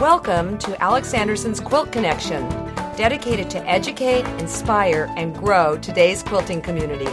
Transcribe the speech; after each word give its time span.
Welcome 0.00 0.58
to 0.58 0.82
Alex 0.82 1.14
Anderson's 1.14 1.60
Quilt 1.60 1.92
Connection, 1.92 2.48
dedicated 2.96 3.48
to 3.50 3.64
educate, 3.64 4.26
inspire, 4.40 5.08
and 5.16 5.32
grow 5.32 5.78
today's 5.78 6.20
quilting 6.20 6.60
community. 6.60 7.04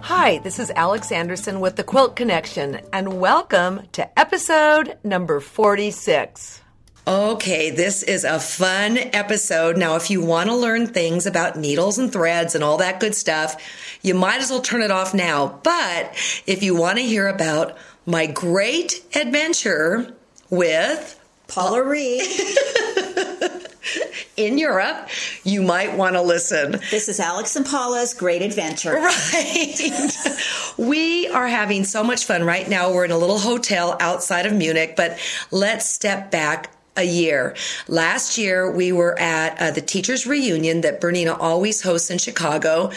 Hi, 0.00 0.38
this 0.38 0.58
is 0.58 0.70
Alex 0.70 1.12
Anderson 1.12 1.60
with 1.60 1.76
the 1.76 1.84
Quilt 1.84 2.16
Connection, 2.16 2.80
and 2.94 3.20
welcome 3.20 3.82
to 3.92 4.18
episode 4.18 4.96
number 5.04 5.40
46. 5.40 6.62
Okay, 7.08 7.70
this 7.70 8.02
is 8.02 8.24
a 8.24 8.40
fun 8.40 8.98
episode. 8.98 9.76
Now, 9.76 9.94
if 9.94 10.10
you 10.10 10.20
want 10.20 10.50
to 10.50 10.56
learn 10.56 10.88
things 10.88 11.24
about 11.24 11.56
needles 11.56 11.98
and 11.98 12.12
threads 12.12 12.56
and 12.56 12.64
all 12.64 12.78
that 12.78 12.98
good 12.98 13.14
stuff, 13.14 13.62
you 14.02 14.12
might 14.12 14.40
as 14.40 14.50
well 14.50 14.60
turn 14.60 14.82
it 14.82 14.90
off 14.90 15.14
now. 15.14 15.60
But 15.62 16.10
if 16.46 16.64
you 16.64 16.74
want 16.74 16.98
to 16.98 17.04
hear 17.04 17.28
about 17.28 17.76
my 18.06 18.26
great 18.26 19.04
adventure 19.14 20.16
with 20.50 21.20
Paula 21.46 21.84
Reed 21.84 22.22
in 24.36 24.58
Europe, 24.58 25.08
you 25.44 25.62
might 25.62 25.96
want 25.96 26.16
to 26.16 26.22
listen. 26.22 26.72
This 26.90 27.08
is 27.08 27.20
Alex 27.20 27.54
and 27.54 27.64
Paula's 27.64 28.14
Great 28.14 28.42
Adventure. 28.42 28.94
Right. 29.00 30.10
we 30.76 31.28
are 31.28 31.46
having 31.46 31.84
so 31.84 32.02
much 32.02 32.24
fun 32.24 32.42
right 32.42 32.68
now. 32.68 32.92
We're 32.92 33.04
in 33.04 33.12
a 33.12 33.18
little 33.18 33.38
hotel 33.38 33.96
outside 34.00 34.44
of 34.44 34.52
Munich, 34.52 34.94
but 34.96 35.20
let's 35.52 35.88
step 35.88 36.32
back 36.32 36.72
a 36.96 37.04
year. 37.04 37.54
Last 37.88 38.38
year, 38.38 38.70
we 38.70 38.92
were 38.92 39.18
at 39.18 39.60
uh, 39.60 39.70
the 39.70 39.80
teachers' 39.80 40.26
reunion 40.26 40.80
that 40.82 41.00
Bernina 41.00 41.36
always 41.38 41.82
hosts 41.82 42.10
in 42.10 42.18
Chicago. 42.18 42.90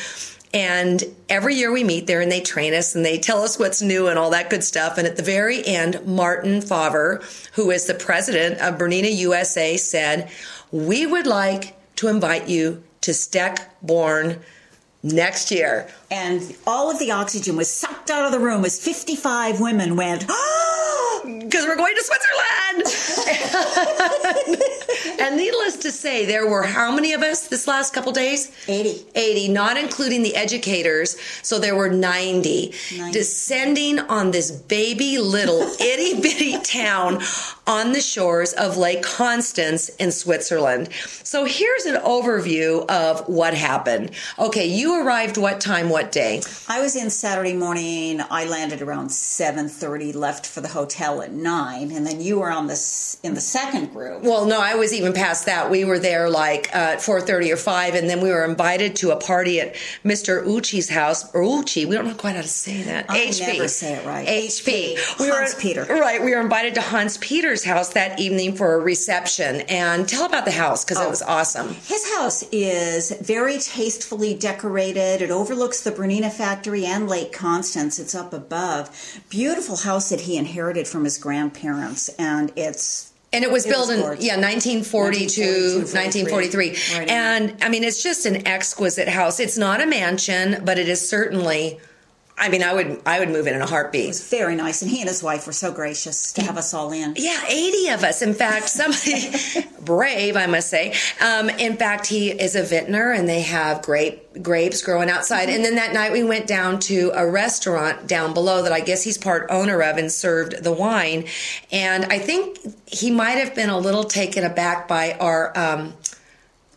And 0.54 1.04
every 1.28 1.56
year 1.56 1.72
we 1.72 1.84
meet 1.84 2.08
there 2.08 2.22
and 2.22 2.32
they 2.32 2.42
train 2.42 2.74
us 2.74 2.96
and 2.96 3.06
they 3.06 3.20
tell 3.20 3.44
us 3.44 3.60
what's 3.60 3.82
new 3.82 4.08
and 4.08 4.18
all 4.18 4.32
that 4.32 4.50
good 4.50 4.64
stuff. 4.64 4.98
And 4.98 5.08
at 5.08 5.16
the 5.16 5.24
very 5.24 5.66
end, 5.66 6.06
Martin 6.08 6.62
Favre, 6.62 7.22
who 7.54 7.70
is 7.70 7.86
the 7.86 7.94
president 7.94 8.60
of 8.60 8.80
Bernina 8.80 9.16
USA, 9.16 9.78
said, 9.78 10.30
We 10.72 11.06
would 11.06 11.28
like 11.28 11.76
to 11.98 12.08
invite 12.08 12.48
you 12.48 12.82
to 13.02 13.12
Steckborn 13.12 14.40
next 15.04 15.52
year. 15.52 15.88
And 16.12 16.56
all 16.66 16.90
of 16.90 17.00
the 17.00 17.12
oxygen 17.12 17.56
was 17.56 17.70
sucked 17.70 18.10
out 18.10 18.26
of 18.26 18.32
the 18.32 18.40
room 18.40 18.66
as 18.66 18.84
55 18.84 19.60
women 19.60 19.96
went, 19.96 20.26
because 21.24 21.66
we're 21.66 21.76
going 21.76 21.96
to 21.96 22.04
Switzerland. 22.04 22.30
and 25.20 25.38
needless 25.38 25.78
to 25.78 25.92
say, 25.92 26.26
there 26.26 26.48
were 26.48 26.64
how 26.64 26.94
many 26.94 27.14
of 27.14 27.22
us 27.22 27.48
this 27.48 27.68
last 27.68 27.94
couple 27.94 28.12
days? 28.12 28.52
80. 28.68 29.06
80, 29.16 29.48
not 29.50 29.78
including 29.78 30.24
the 30.24 30.36
educators. 30.36 31.18
So 31.42 31.60
there 31.60 31.76
were 31.76 31.90
90, 31.90 32.74
90. 32.98 33.12
descending 33.12 34.00
on 34.00 34.32
this 34.32 34.52
baby 34.52 35.18
little 35.18 35.62
itty 35.80 36.22
bitty 36.22 36.60
town 36.62 37.22
on 37.68 37.92
the 37.92 38.02
shores 38.02 38.54
of 38.54 38.78
Lake 38.78 39.04
Constance 39.04 39.90
in 39.90 40.12
Switzerland. 40.12 40.90
So 41.24 41.46
here's 41.46 41.86
an 41.86 41.96
overview 42.02 42.86
of 42.90 43.28
what 43.28 43.54
happened. 43.54 44.12
Okay, 44.38 44.66
you 44.66 45.06
arrived 45.06 45.38
what 45.38 45.62
time, 45.62 45.90
what 45.90 46.12
day? 46.12 46.42
I 46.68 46.82
was 46.82 46.96
in 46.96 47.10
Saturday 47.10 47.54
morning. 47.54 48.22
I 48.30 48.46
landed 48.46 48.82
around 48.82 49.10
7:30, 49.10 50.16
left 50.16 50.46
for 50.46 50.62
the 50.62 50.68
hotel 50.68 51.09
at 51.22 51.32
9, 51.32 51.92
and 51.92 52.06
then 52.06 52.22
you 52.22 52.40
were 52.40 52.52
on 52.52 52.68
this 52.68 53.18
in 53.24 53.34
the 53.34 53.42
second 53.42 53.92
group. 53.94 54.24
Well, 54.24 54.46
no, 54.46 54.60
I 54.62 54.76
was 54.76 54.94
even 54.94 55.14
past 55.14 55.46
that. 55.48 55.70
We 55.70 55.84
were 55.84 56.00
there 56.00 56.30
like 56.30 56.70
uh, 56.74 56.94
at 56.96 57.00
4:30 57.00 57.52
or 57.54 57.58
5 57.58 57.96
and 57.96 58.10
then 58.10 58.22
we 58.22 58.30
were 58.30 58.46
invited 58.46 58.96
to 58.98 59.12
a 59.12 59.16
party 59.18 59.60
at 59.60 59.76
Mr. 60.06 60.44
Uchi's 60.46 60.90
house 60.90 61.34
or 61.34 61.44
Uchi. 61.44 61.86
We 61.86 61.96
don't 61.96 62.08
know 62.08 62.14
quite 62.14 62.36
how 62.36 62.42
to 62.42 62.48
say 62.48 62.82
that. 62.84 63.06
I 63.10 63.18
HP. 63.28 63.40
never 63.54 63.68
say 63.68 63.94
it 63.96 64.06
right. 64.06 64.28
HP. 64.28 64.96
Hans 65.18 65.56
were, 65.56 65.60
Peter. 65.62 65.86
Right, 65.90 66.24
we 66.24 66.34
were 66.34 66.42
invited 66.42 66.76
to 66.76 66.82
Hans 66.82 67.18
Peter's 67.18 67.64
house 67.64 67.90
that 67.94 68.20
evening 68.20 68.56
for 68.56 68.76
a 68.76 68.80
reception. 68.80 69.62
And 69.62 70.08
tell 70.08 70.26
about 70.26 70.46
the 70.46 70.52
house 70.52 70.84
because 70.86 71.00
it 71.02 71.06
Oh. 71.08 71.10
was 71.10 71.22
awesome. 71.22 71.74
His 71.86 72.04
house 72.16 72.44
is 72.52 73.12
very 73.22 73.58
tastefully 73.60 74.34
decorated. 74.34 75.22
It 75.22 75.32
overlooks 75.32 75.82
the 75.82 75.92
Bernina 75.92 76.32
factory 76.32 76.86
and 76.86 77.08
Lake 77.10 77.32
Constance. 77.32 78.00
It's 78.00 78.14
up 78.16 78.34
above. 78.34 78.90
Beautiful 79.30 79.78
house 79.78 80.10
that 80.10 80.22
he 80.22 80.38
inherited 80.38 80.88
from 80.88 80.99
his 81.04 81.18
grandparents, 81.18 82.10
and 82.20 82.52
it's 82.56 83.12
And 83.32 83.44
it 83.44 83.52
was 83.52 83.66
It 83.66 83.70
built 83.70 83.88
was 83.90 83.98
in 83.98 84.02
gorgeous. 84.02 84.26
yeah 84.26 84.36
1942, 84.38 85.86
1943. 85.86 86.70
1943. 86.70 86.98
Right 87.00 87.10
and 87.10 87.56
I 87.64 87.70
mean 87.70 87.84
it's 87.84 88.02
just 88.02 88.26
an 88.26 88.48
exquisite 88.48 89.08
house. 89.08 89.40
It's 89.40 89.58
not 89.58 89.82
a 89.82 89.86
mansion, 89.86 90.62
but 90.66 90.80
it 90.80 90.90
is 90.90 91.08
certainly 91.08 91.80
I 92.40 92.50
mean 92.50 92.64
I 92.64 92.74
would 92.74 93.02
I 93.06 93.20
would 93.20 93.30
move 93.30 93.48
in 93.48 93.56
in 93.56 93.62
a 93.62 93.66
heartbeat. 93.66 94.06
It 94.06 94.08
was 94.08 94.28
very 94.28 94.56
nice. 94.56 94.82
And 94.82 94.90
he 94.90 95.02
and 95.02 95.10
his 95.10 95.22
wife 95.22 95.46
were 95.46 95.54
so 95.54 95.72
gracious 95.72 96.32
to 96.34 96.42
have 96.42 96.58
us 96.58 96.74
all 96.74 96.92
in. 96.92 97.14
Yeah, 97.18 97.44
80 97.48 97.90
of 97.90 98.04
us. 98.04 98.22
In 98.22 98.34
fact, 98.34 98.70
somebody 98.80 99.32
brave, 99.82 100.36
I 100.38 100.46
must 100.46 100.70
say. 100.70 100.94
Um, 101.22 101.50
in 101.50 101.78
fact, 101.78 102.08
he 102.08 102.30
is 102.30 102.56
a 102.56 102.64
vintner 102.64 103.12
and 103.12 103.28
they 103.28 103.42
have 103.42 103.82
grape 103.82 104.42
grapes 104.42 104.82
growing 104.82 105.10
outside. 105.10 105.50
And 105.50 105.66
then 105.66 105.76
that 105.76 105.94
night 105.94 106.12
we 106.12 106.24
went 106.24 106.48
down 106.48 106.80
to 106.82 107.12
a 107.14 107.30
restaurant 107.30 108.08
down 108.08 108.34
below 108.34 108.64
that 108.64 108.72
I 108.72 108.80
guess 108.80 109.04
he's 109.04 109.18
part 109.18 109.48
owner 109.50 109.82
of 109.82 109.98
and 109.98 110.12
served 110.12 110.64
the 110.64 110.72
wine. 110.72 111.26
And 111.72 112.06
I 112.06 112.20
think 112.20 112.58
he 112.88 113.12
might 113.12 113.38
have 113.38 113.56
been 113.56 113.70
a 113.70 113.78
little 113.78 114.04
taken 114.04 114.44
aback 114.44 114.88
by 114.88 115.14
our 115.14 115.58
um, 115.58 115.94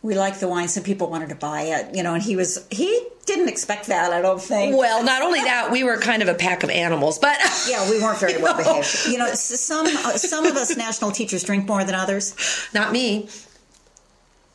We 0.03 0.15
liked 0.15 0.39
the 0.41 0.47
wine. 0.49 0.67
Some 0.67 0.83
people 0.83 1.09
wanted 1.09 1.29
to 1.29 1.35
buy 1.35 1.61
it, 1.63 1.95
you 1.95 2.03
know, 2.03 2.13
and 2.13 2.21
he 2.21 2.35
was 2.35 2.67
he 2.69 3.07
didn't 3.25 3.47
expect 3.47 3.87
that. 3.87 4.11
I 4.11 4.21
don't 4.21 4.41
think. 4.41 4.75
well, 4.77 5.01
not 5.03 5.21
only 5.21 5.39
that, 5.39 5.71
we 5.71 5.83
were 5.85 5.97
kind 5.97 6.21
of 6.21 6.27
a 6.27 6.33
pack 6.33 6.63
of 6.63 6.69
animals, 6.69 7.17
but 7.19 7.37
Yeah, 7.69 7.89
we 7.89 8.01
weren't 8.01 8.19
very 8.19 8.35
well 8.41 8.57
know. 8.57 8.63
behaved. 8.63 9.07
You 9.07 9.17
know, 9.17 9.33
some 9.33 9.87
uh, 9.87 10.17
some 10.17 10.45
of 10.45 10.55
us 10.57 10.75
national 10.75 11.11
teachers 11.11 11.43
drink 11.43 11.67
more 11.67 11.83
than 11.85 11.95
others. 11.95 12.35
not 12.73 12.91
me. 12.91 13.29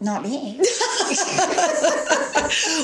Not 0.00 0.22
me. 0.22 0.60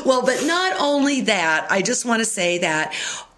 Well, 0.05 0.23
but 0.27 0.45
not 0.45 0.77
only 0.81 1.23
that, 1.23 1.67
I 1.71 1.81
just 1.81 2.05
want 2.05 2.19
to 2.21 2.25
say 2.27 2.59
that 2.59 2.93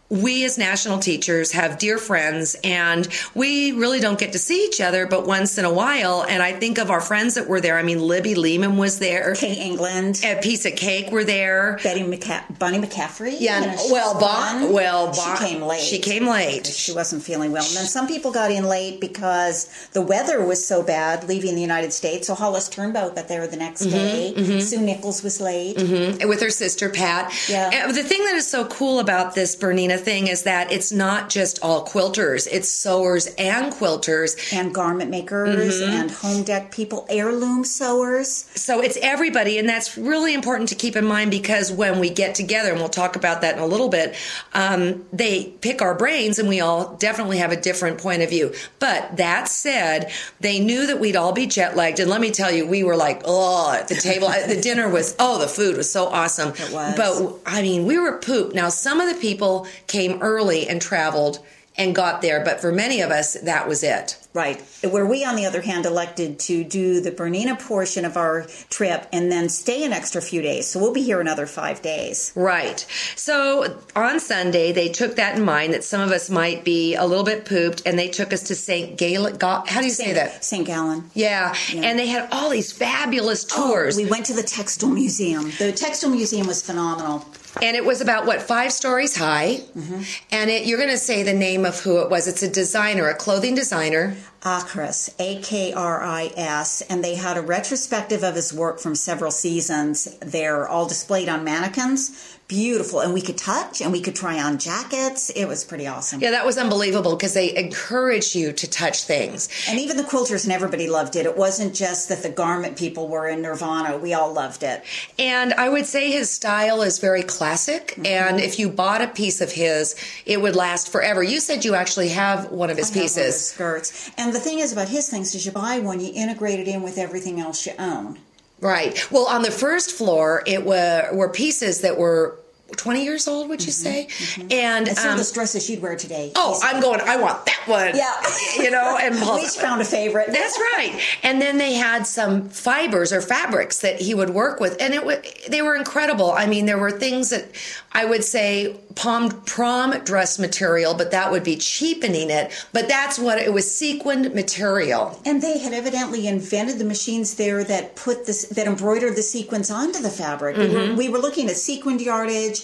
we 0.08 0.44
as 0.44 0.56
national 0.56 0.98
teachers 1.00 1.50
have 1.52 1.78
dear 1.78 1.98
friends 1.98 2.54
and 2.62 3.08
we 3.34 3.72
really 3.72 3.98
don't 3.98 4.18
get 4.20 4.32
to 4.32 4.38
see 4.38 4.64
each 4.64 4.80
other 4.80 5.06
but 5.06 5.26
once 5.26 5.58
in 5.58 5.64
a 5.64 5.72
while 5.72 6.24
and 6.28 6.42
i 6.42 6.52
think 6.52 6.78
of 6.78 6.90
our 6.92 7.00
friends 7.00 7.34
that 7.34 7.48
were 7.48 7.60
there 7.60 7.76
i 7.76 7.82
mean 7.82 7.98
libby 8.00 8.34
lehman 8.36 8.76
was 8.76 9.00
there 9.00 9.34
Kay 9.34 9.54
England, 9.54 10.20
a 10.24 10.36
piece 10.40 10.64
of 10.64 10.76
cake 10.76 11.10
were 11.10 11.24
there 11.24 11.78
Betty 11.82 12.02
McCa- 12.02 12.56
Bonnie 12.58 12.78
McCaffery. 12.78 13.36
yeah 13.40 13.60
you 13.60 13.66
know, 13.66 13.82
well 13.90 14.20
bon 14.20 14.72
well 14.72 15.06
bon 15.12 15.36
she 15.38 15.44
came 15.44 15.62
late. 15.62 15.80
she 15.82 15.98
came 15.98 16.26
late 16.26 16.66
She 16.66 16.92
wasn't 16.92 17.22
feeling 17.24 17.50
well. 17.52 17.64
And 17.66 17.74
then 17.76 17.86
some 17.86 18.06
people 18.06 18.30
got 18.30 18.50
in 18.52 18.64
late 18.68 19.00
because 19.00 19.88
the 19.92 20.02
weather 20.02 20.44
was 20.44 20.64
so 20.64 20.82
bad 20.82 21.24
leaving 21.24 21.54
the 21.56 21.60
United 21.60 21.92
States. 21.92 22.26
So 22.28 22.34
Hollis 22.34 22.68
Turnbow 22.68 23.14
got 23.14 23.26
there 23.28 23.46
the 23.46 23.56
next 23.56 23.82
Mm-hmm, 23.82 23.90
day. 23.90 24.34
Mm-hmm. 24.36 24.60
Sue 24.60 24.80
Nickels 24.80 25.22
was 25.22 25.40
late. 25.40 25.76
Mm-hmm, 25.76 26.28
with 26.28 26.40
her 26.40 26.50
sister 26.50 26.88
Pat. 26.90 27.32
Yeah. 27.48 27.70
And 27.72 27.94
the 27.96 28.02
thing 28.02 28.24
that 28.24 28.34
is 28.34 28.46
so 28.48 28.66
cool 28.66 29.00
about 29.00 29.34
this 29.34 29.56
Bernina 29.56 29.95
thing 29.98 30.26
is 30.28 30.42
that 30.44 30.72
it's 30.72 30.92
not 30.92 31.28
just 31.30 31.58
all 31.62 31.86
quilters, 31.86 32.46
it's 32.50 32.68
sewers 32.68 33.26
and 33.38 33.72
quilters. 33.72 34.36
And 34.52 34.74
garment 34.74 35.10
makers 35.10 35.80
Mm-hmm. 35.80 35.92
and 35.92 36.10
home 36.10 36.42
deck 36.44 36.72
people, 36.72 37.06
heirloom 37.08 37.64
sewers. 37.64 38.48
So 38.54 38.80
it's 38.80 38.96
everybody, 39.02 39.58
and 39.58 39.68
that's 39.68 39.96
really 39.96 40.34
important 40.34 40.68
to 40.70 40.74
keep 40.74 40.96
in 40.96 41.04
mind 41.04 41.30
because 41.30 41.70
when 41.72 41.98
we 41.98 42.10
get 42.10 42.34
together, 42.34 42.70
and 42.70 42.78
we'll 42.78 42.88
talk 42.88 43.16
about 43.16 43.40
that 43.42 43.56
in 43.56 43.62
a 43.62 43.66
little 43.66 43.88
bit, 43.88 44.14
um, 44.54 45.04
they 45.12 45.44
pick 45.60 45.82
our 45.82 45.94
brains, 45.94 46.38
and 46.38 46.48
we 46.48 46.60
all 46.60 46.94
definitely 46.96 47.38
have 47.38 47.52
a 47.52 47.60
different 47.60 47.98
point 47.98 48.22
of 48.22 48.30
view. 48.30 48.52
But 48.78 49.16
that 49.16 49.48
said, 49.48 50.10
they 50.40 50.58
knew 50.60 50.86
that 50.86 51.00
we'd 51.00 51.16
all 51.16 51.32
be 51.32 51.46
jet 51.46 51.76
lagged, 51.76 52.00
and 52.00 52.10
let 52.10 52.20
me 52.20 52.30
tell 52.30 52.50
you, 52.52 52.66
we 52.66 52.82
were 52.84 52.96
like, 52.96 53.22
oh, 53.24 53.72
at 53.72 53.88
the 53.88 53.94
table. 53.96 54.28
the 54.46 54.60
dinner 54.60 54.88
was, 54.88 55.14
oh, 55.18 55.38
the 55.38 55.48
food 55.48 55.76
was 55.76 55.90
so 55.90 56.06
awesome. 56.06 56.50
It 56.50 56.72
was. 56.72 56.96
But 56.96 57.40
I 57.46 57.62
mean, 57.62 57.86
we 57.86 57.98
were 57.98 58.18
pooped. 58.18 58.54
Now, 58.54 58.68
some 58.68 59.00
of 59.00 59.12
the 59.12 59.20
people 59.20 59.66
came 59.86 60.20
early 60.22 60.68
and 60.68 60.80
traveled 60.80 61.44
and 61.78 61.94
got 61.94 62.22
there, 62.22 62.42
but 62.44 62.60
for 62.60 62.72
many 62.72 63.00
of 63.00 63.10
us, 63.10 63.34
that 63.34 63.68
was 63.68 63.82
it. 63.82 64.16
Right. 64.32 64.60
Where 64.82 65.06
we, 65.06 65.24
on 65.24 65.36
the 65.36 65.46
other 65.46 65.62
hand, 65.62 65.86
elected 65.86 66.38
to 66.40 66.62
do 66.62 67.00
the 67.00 67.10
Bernina 67.10 67.58
portion 67.58 68.04
of 68.04 68.18
our 68.18 68.42
trip 68.68 69.06
and 69.10 69.32
then 69.32 69.48
stay 69.48 69.82
an 69.84 69.94
extra 69.94 70.20
few 70.20 70.42
days. 70.42 70.66
So 70.66 70.78
we'll 70.78 70.92
be 70.92 71.02
here 71.02 71.20
another 71.22 71.46
five 71.46 71.80
days. 71.80 72.32
Right. 72.36 72.80
So 73.16 73.78
on 73.94 74.20
Sunday, 74.20 74.72
they 74.72 74.88
took 74.90 75.16
that 75.16 75.38
in 75.38 75.44
mind 75.44 75.72
that 75.72 75.84
some 75.84 76.02
of 76.02 76.10
us 76.10 76.28
might 76.28 76.64
be 76.64 76.94
a 76.94 77.06
little 77.06 77.24
bit 77.24 77.46
pooped, 77.46 77.82
and 77.86 77.98
they 77.98 78.08
took 78.08 78.32
us 78.32 78.42
to 78.44 78.54
St. 78.54 78.98
Gaelic. 78.98 79.38
Ga- 79.38 79.64
How 79.66 79.80
do 79.80 79.86
you 79.86 79.92
say 79.92 80.12
that? 80.12 80.44
St. 80.44 80.66
Gallen. 80.66 81.10
Yeah. 81.14 81.54
And 81.74 81.98
they 81.98 82.06
had 82.06 82.28
all 82.30 82.50
these 82.50 82.72
fabulous 82.72 83.46
oh, 83.56 83.70
tours. 83.70 83.98
Oh, 83.98 84.02
we 84.02 84.08
went 84.08 84.26
to 84.26 84.34
the 84.34 84.42
Textile 84.42 84.90
Museum. 84.90 85.50
The 85.58 85.72
Textile 85.72 86.10
Museum 86.10 86.46
was 86.46 86.60
phenomenal. 86.60 87.24
And 87.62 87.76
it 87.76 87.84
was 87.84 88.00
about 88.00 88.26
what 88.26 88.42
five 88.42 88.72
stories 88.72 89.16
high. 89.16 89.60
Mm-hmm. 89.76 90.02
And 90.32 90.50
it, 90.50 90.66
you're 90.66 90.78
going 90.78 90.90
to 90.90 90.98
say 90.98 91.22
the 91.22 91.32
name 91.32 91.64
of 91.64 91.80
who 91.80 92.00
it 92.00 92.10
was. 92.10 92.28
It's 92.28 92.42
a 92.42 92.50
designer, 92.50 93.08
a 93.08 93.14
clothing 93.14 93.54
designer. 93.54 94.16
Akris, 94.46 95.12
A 95.18 95.42
K 95.42 95.72
R 95.72 96.04
I 96.04 96.30
S, 96.36 96.80
and 96.82 97.02
they 97.02 97.16
had 97.16 97.36
a 97.36 97.42
retrospective 97.42 98.22
of 98.22 98.36
his 98.36 98.54
work 98.54 98.78
from 98.78 98.94
several 98.94 99.32
seasons. 99.32 100.04
They're 100.20 100.68
all 100.68 100.86
displayed 100.86 101.28
on 101.28 101.42
mannequins. 101.42 102.34
Beautiful. 102.48 103.00
And 103.00 103.12
we 103.12 103.22
could 103.22 103.36
touch 103.36 103.80
and 103.80 103.90
we 103.90 104.00
could 104.00 104.14
try 104.14 104.40
on 104.40 104.58
jackets. 104.58 105.30
It 105.30 105.46
was 105.46 105.64
pretty 105.64 105.88
awesome. 105.88 106.20
Yeah, 106.20 106.30
that 106.30 106.46
was 106.46 106.58
unbelievable 106.58 107.16
because 107.16 107.34
they 107.34 107.56
encouraged 107.56 108.36
you 108.36 108.52
to 108.52 108.70
touch 108.70 109.02
things. 109.02 109.48
And 109.68 109.80
even 109.80 109.96
the 109.96 110.04
quilters 110.04 110.44
and 110.44 110.52
everybody 110.52 110.88
loved 110.88 111.16
it. 111.16 111.26
It 111.26 111.36
wasn't 111.36 111.74
just 111.74 112.08
that 112.08 112.22
the 112.22 112.28
garment 112.28 112.78
people 112.78 113.08
were 113.08 113.26
in 113.26 113.42
Nirvana. 113.42 113.98
We 113.98 114.14
all 114.14 114.32
loved 114.32 114.62
it. 114.62 114.84
And 115.18 115.54
I 115.54 115.68
would 115.68 115.86
say 115.86 116.12
his 116.12 116.30
style 116.30 116.82
is 116.82 117.00
very 117.00 117.24
classic. 117.24 117.88
Mm-hmm. 117.88 118.06
And 118.06 118.40
if 118.40 118.60
you 118.60 118.68
bought 118.68 119.02
a 119.02 119.08
piece 119.08 119.40
of 119.40 119.50
his, 119.50 119.96
it 120.24 120.40
would 120.40 120.54
last 120.54 120.92
forever. 120.92 121.24
You 121.24 121.40
said 121.40 121.64
you 121.64 121.74
actually 121.74 122.10
have 122.10 122.52
one 122.52 122.70
of 122.70 122.76
his 122.76 122.92
pieces. 122.92 123.34
Of 123.34 123.42
skirts. 123.42 124.10
And 124.16 124.32
the 124.36 124.42
thing 124.42 124.58
is 124.58 124.72
about 124.72 124.88
his 124.88 125.08
things 125.08 125.34
is 125.34 125.46
you 125.46 125.52
buy 125.52 125.78
one, 125.78 126.00
you 126.00 126.12
integrate 126.14 126.60
it 126.60 126.68
in 126.68 126.82
with 126.82 126.98
everything 126.98 127.40
else 127.40 127.66
you 127.66 127.72
own. 127.78 128.18
Right. 128.60 129.10
Well, 129.10 129.26
on 129.26 129.42
the 129.42 129.50
first 129.50 129.92
floor, 129.92 130.42
it 130.46 130.64
were 130.64 131.10
were 131.12 131.28
pieces 131.28 131.80
that 131.82 131.98
were 131.98 132.38
20 132.74 133.04
years 133.04 133.28
old, 133.28 133.48
would 133.48 133.60
you 133.62 133.68
mm-hmm, 133.68 133.70
say? 133.70 134.06
Mm-hmm. 134.08 134.52
And, 134.52 134.88
and 134.88 134.98
some 134.98 135.12
um, 135.12 135.20
of 135.20 135.26
the 135.26 135.32
dresses 135.32 135.64
she'd 135.64 135.80
wear 135.80 135.96
today. 135.96 136.32
Oh, 136.34 136.58
I'm 136.62 136.80
going, 136.80 137.00
I 137.00 137.16
want 137.16 137.46
that 137.46 137.62
one. 137.66 137.96
Yeah. 137.96 138.14
You 138.56 138.70
know, 138.70 138.96
and 138.96 139.14
we 139.36 139.42
each 139.42 139.50
found 139.50 139.82
a 139.82 139.84
favorite. 139.84 140.28
That's 140.28 140.58
right. 140.58 140.98
And 141.22 141.42
then 141.42 141.58
they 141.58 141.74
had 141.74 142.06
some 142.06 142.48
fibers 142.48 143.12
or 143.12 143.20
fabrics 143.20 143.80
that 143.80 144.00
he 144.00 144.14
would 144.14 144.30
work 144.30 144.60
with. 144.60 144.80
And 144.80 144.94
it 144.94 145.00
w- 145.00 145.20
they 145.48 145.60
were 145.60 145.76
incredible. 145.76 146.32
I 146.32 146.46
mean, 146.46 146.64
there 146.64 146.78
were 146.78 146.90
things 146.90 147.30
that 147.30 147.44
I 147.92 148.06
would 148.06 148.24
say 148.24 148.76
prom, 148.94 149.42
prom 149.42 149.90
dress 150.04 150.38
material, 150.38 150.94
but 150.94 151.10
that 151.10 151.30
would 151.30 151.44
be 151.44 151.56
cheapening 151.56 152.30
it. 152.30 152.50
But 152.72 152.88
that's 152.88 153.18
what 153.18 153.38
it 153.38 153.52
was 153.52 153.72
sequined 153.72 154.34
material. 154.34 155.20
And 155.26 155.42
they 155.42 155.58
had 155.58 155.74
evidently 155.74 156.26
invented 156.26 156.78
the 156.78 156.84
machines 156.84 157.34
there 157.34 157.62
that 157.64 157.94
put 157.94 158.26
this, 158.26 158.46
that 158.48 158.66
embroidered 158.66 159.16
the 159.16 159.22
sequins 159.22 159.70
onto 159.70 160.00
the 160.00 160.10
fabric. 160.10 160.56
Mm-hmm. 160.56 160.72
We, 160.72 160.88
were, 160.88 160.94
we 160.94 161.08
were 161.10 161.18
looking 161.18 161.48
at 161.48 161.56
sequined 161.56 162.00
yardage 162.00 162.55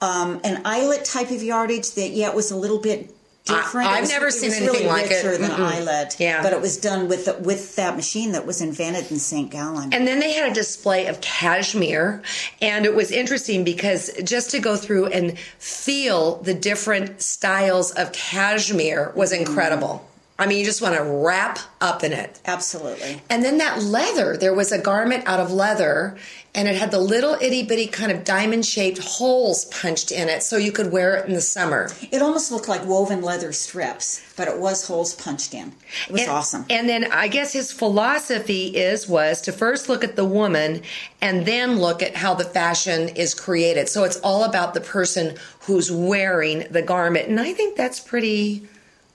um, 0.00 0.40
an 0.44 0.62
eyelet 0.64 1.04
type 1.04 1.30
of 1.30 1.42
yardage 1.42 1.92
that 1.92 2.10
yeah 2.10 2.30
was 2.34 2.50
a 2.50 2.56
little 2.56 2.78
bit 2.78 3.14
different. 3.48 3.88
I, 3.88 3.98
have 3.98 4.08
never 4.08 4.30
seen 4.30 4.52
anything 4.52 4.74
really 4.74 4.86
like 4.86 5.08
richer 5.08 5.32
it. 5.32 5.40
than 5.40 5.50
Mm-mm. 5.50 5.58
eyelet. 5.58 6.16
Yeah, 6.20 6.42
but 6.42 6.52
it 6.52 6.60
was 6.60 6.76
done 6.76 7.08
with 7.08 7.24
the, 7.24 7.34
with 7.34 7.76
that 7.76 7.96
machine 7.96 8.32
that 8.32 8.46
was 8.46 8.60
invented 8.60 9.10
in 9.10 9.18
St. 9.18 9.50
Gallen. 9.50 9.92
And 9.92 10.06
then 10.06 10.20
they 10.20 10.32
had 10.32 10.50
a 10.50 10.54
display 10.54 11.06
of 11.06 11.20
cashmere, 11.20 12.22
and 12.60 12.84
it 12.84 12.94
was 12.94 13.10
interesting 13.10 13.64
because 13.64 14.10
just 14.22 14.50
to 14.50 14.60
go 14.60 14.76
through 14.76 15.06
and 15.06 15.38
feel 15.58 16.36
the 16.42 16.54
different 16.54 17.22
styles 17.22 17.90
of 17.92 18.12
cashmere 18.12 19.12
was 19.16 19.32
mm-hmm. 19.32 19.46
incredible. 19.46 20.07
I 20.40 20.46
mean, 20.46 20.58
you 20.58 20.64
just 20.64 20.80
want 20.80 20.94
to 20.94 21.02
wrap 21.02 21.58
up 21.80 22.04
in 22.04 22.12
it. 22.12 22.40
Absolutely. 22.44 23.20
And 23.28 23.44
then 23.44 23.58
that 23.58 23.82
leather, 23.82 24.36
there 24.36 24.54
was 24.54 24.70
a 24.70 24.78
garment 24.78 25.26
out 25.26 25.40
of 25.40 25.50
leather, 25.50 26.16
and 26.54 26.68
it 26.68 26.76
had 26.76 26.92
the 26.92 27.00
little 27.00 27.34
itty 27.34 27.64
bitty 27.64 27.88
kind 27.88 28.12
of 28.12 28.22
diamond 28.22 28.64
shaped 28.64 28.98
holes 28.98 29.64
punched 29.64 30.12
in 30.12 30.28
it 30.28 30.44
so 30.44 30.56
you 30.56 30.70
could 30.70 30.92
wear 30.92 31.16
it 31.16 31.26
in 31.26 31.34
the 31.34 31.40
summer. 31.40 31.90
It 32.12 32.22
almost 32.22 32.52
looked 32.52 32.68
like 32.68 32.86
woven 32.86 33.20
leather 33.20 33.52
strips, 33.52 34.22
but 34.36 34.46
it 34.46 34.60
was 34.60 34.86
holes 34.86 35.12
punched 35.12 35.54
in. 35.54 35.72
It 36.08 36.12
was 36.12 36.20
and, 36.22 36.30
awesome. 36.30 36.66
And 36.70 36.88
then 36.88 37.10
I 37.10 37.26
guess 37.26 37.52
his 37.52 37.72
philosophy 37.72 38.76
is 38.76 39.08
was 39.08 39.40
to 39.42 39.52
first 39.52 39.88
look 39.88 40.04
at 40.04 40.14
the 40.14 40.24
woman 40.24 40.82
and 41.20 41.46
then 41.46 41.80
look 41.80 42.00
at 42.00 42.14
how 42.14 42.34
the 42.34 42.44
fashion 42.44 43.08
is 43.08 43.34
created. 43.34 43.88
So 43.88 44.04
it's 44.04 44.20
all 44.20 44.44
about 44.44 44.74
the 44.74 44.80
person 44.80 45.34
who's 45.62 45.90
wearing 45.90 46.64
the 46.70 46.82
garment. 46.82 47.26
And 47.26 47.40
I 47.40 47.52
think 47.54 47.76
that's 47.76 47.98
pretty 47.98 48.68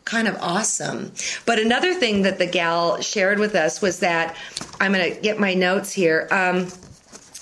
kind 0.05 0.27
of 0.27 0.35
awesome. 0.41 1.11
But 1.45 1.59
another 1.59 1.93
thing 1.93 2.23
that 2.23 2.37
the 2.37 2.45
gal 2.45 3.01
shared 3.01 3.39
with 3.39 3.55
us 3.55 3.81
was 3.81 3.99
that 3.99 4.35
I'm 4.79 4.93
going 4.93 5.13
to 5.13 5.21
get 5.21 5.39
my 5.39 5.53
notes 5.53 5.91
here. 5.91 6.27
Um, 6.31 6.67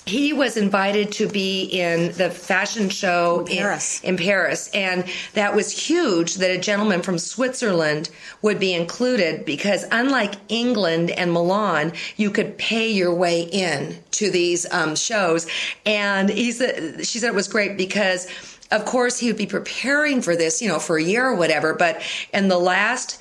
he 0.04 0.32
was 0.32 0.56
invited 0.56 1.12
to 1.12 1.28
be 1.28 1.62
in 1.64 2.12
the 2.12 2.28
fashion 2.28 2.88
show 2.88 3.46
in 3.48 3.58
Paris. 3.58 4.00
In, 4.02 4.10
in, 4.10 4.16
Paris, 4.16 4.68
and 4.74 5.04
that 5.34 5.54
was 5.54 5.70
huge. 5.70 6.36
That 6.36 6.50
a 6.50 6.58
gentleman 6.58 7.02
from 7.02 7.18
Switzerland 7.18 8.10
would 8.42 8.58
be 8.58 8.74
included 8.74 9.44
because, 9.44 9.84
unlike 9.92 10.34
England 10.48 11.12
and 11.12 11.32
Milan, 11.32 11.92
you 12.16 12.30
could 12.30 12.58
pay 12.58 12.90
your 12.90 13.14
way 13.14 13.42
in 13.42 13.96
to 14.12 14.30
these 14.30 14.70
um, 14.72 14.96
shows. 14.96 15.46
And 15.86 16.28
he 16.28 16.50
said, 16.50 17.06
she 17.06 17.20
said 17.20 17.28
it 17.28 17.34
was 17.36 17.46
great 17.46 17.76
because 17.76 18.26
of 18.72 18.84
course, 18.84 19.18
he 19.18 19.28
would 19.28 19.36
be 19.36 19.46
preparing 19.46 20.22
for 20.22 20.34
this, 20.34 20.60
you 20.60 20.68
know, 20.68 20.78
for 20.78 20.96
a 20.96 21.02
year 21.02 21.26
or 21.26 21.34
whatever. 21.34 21.74
But 21.74 22.02
in 22.32 22.48
the 22.48 22.58
last 22.58 23.18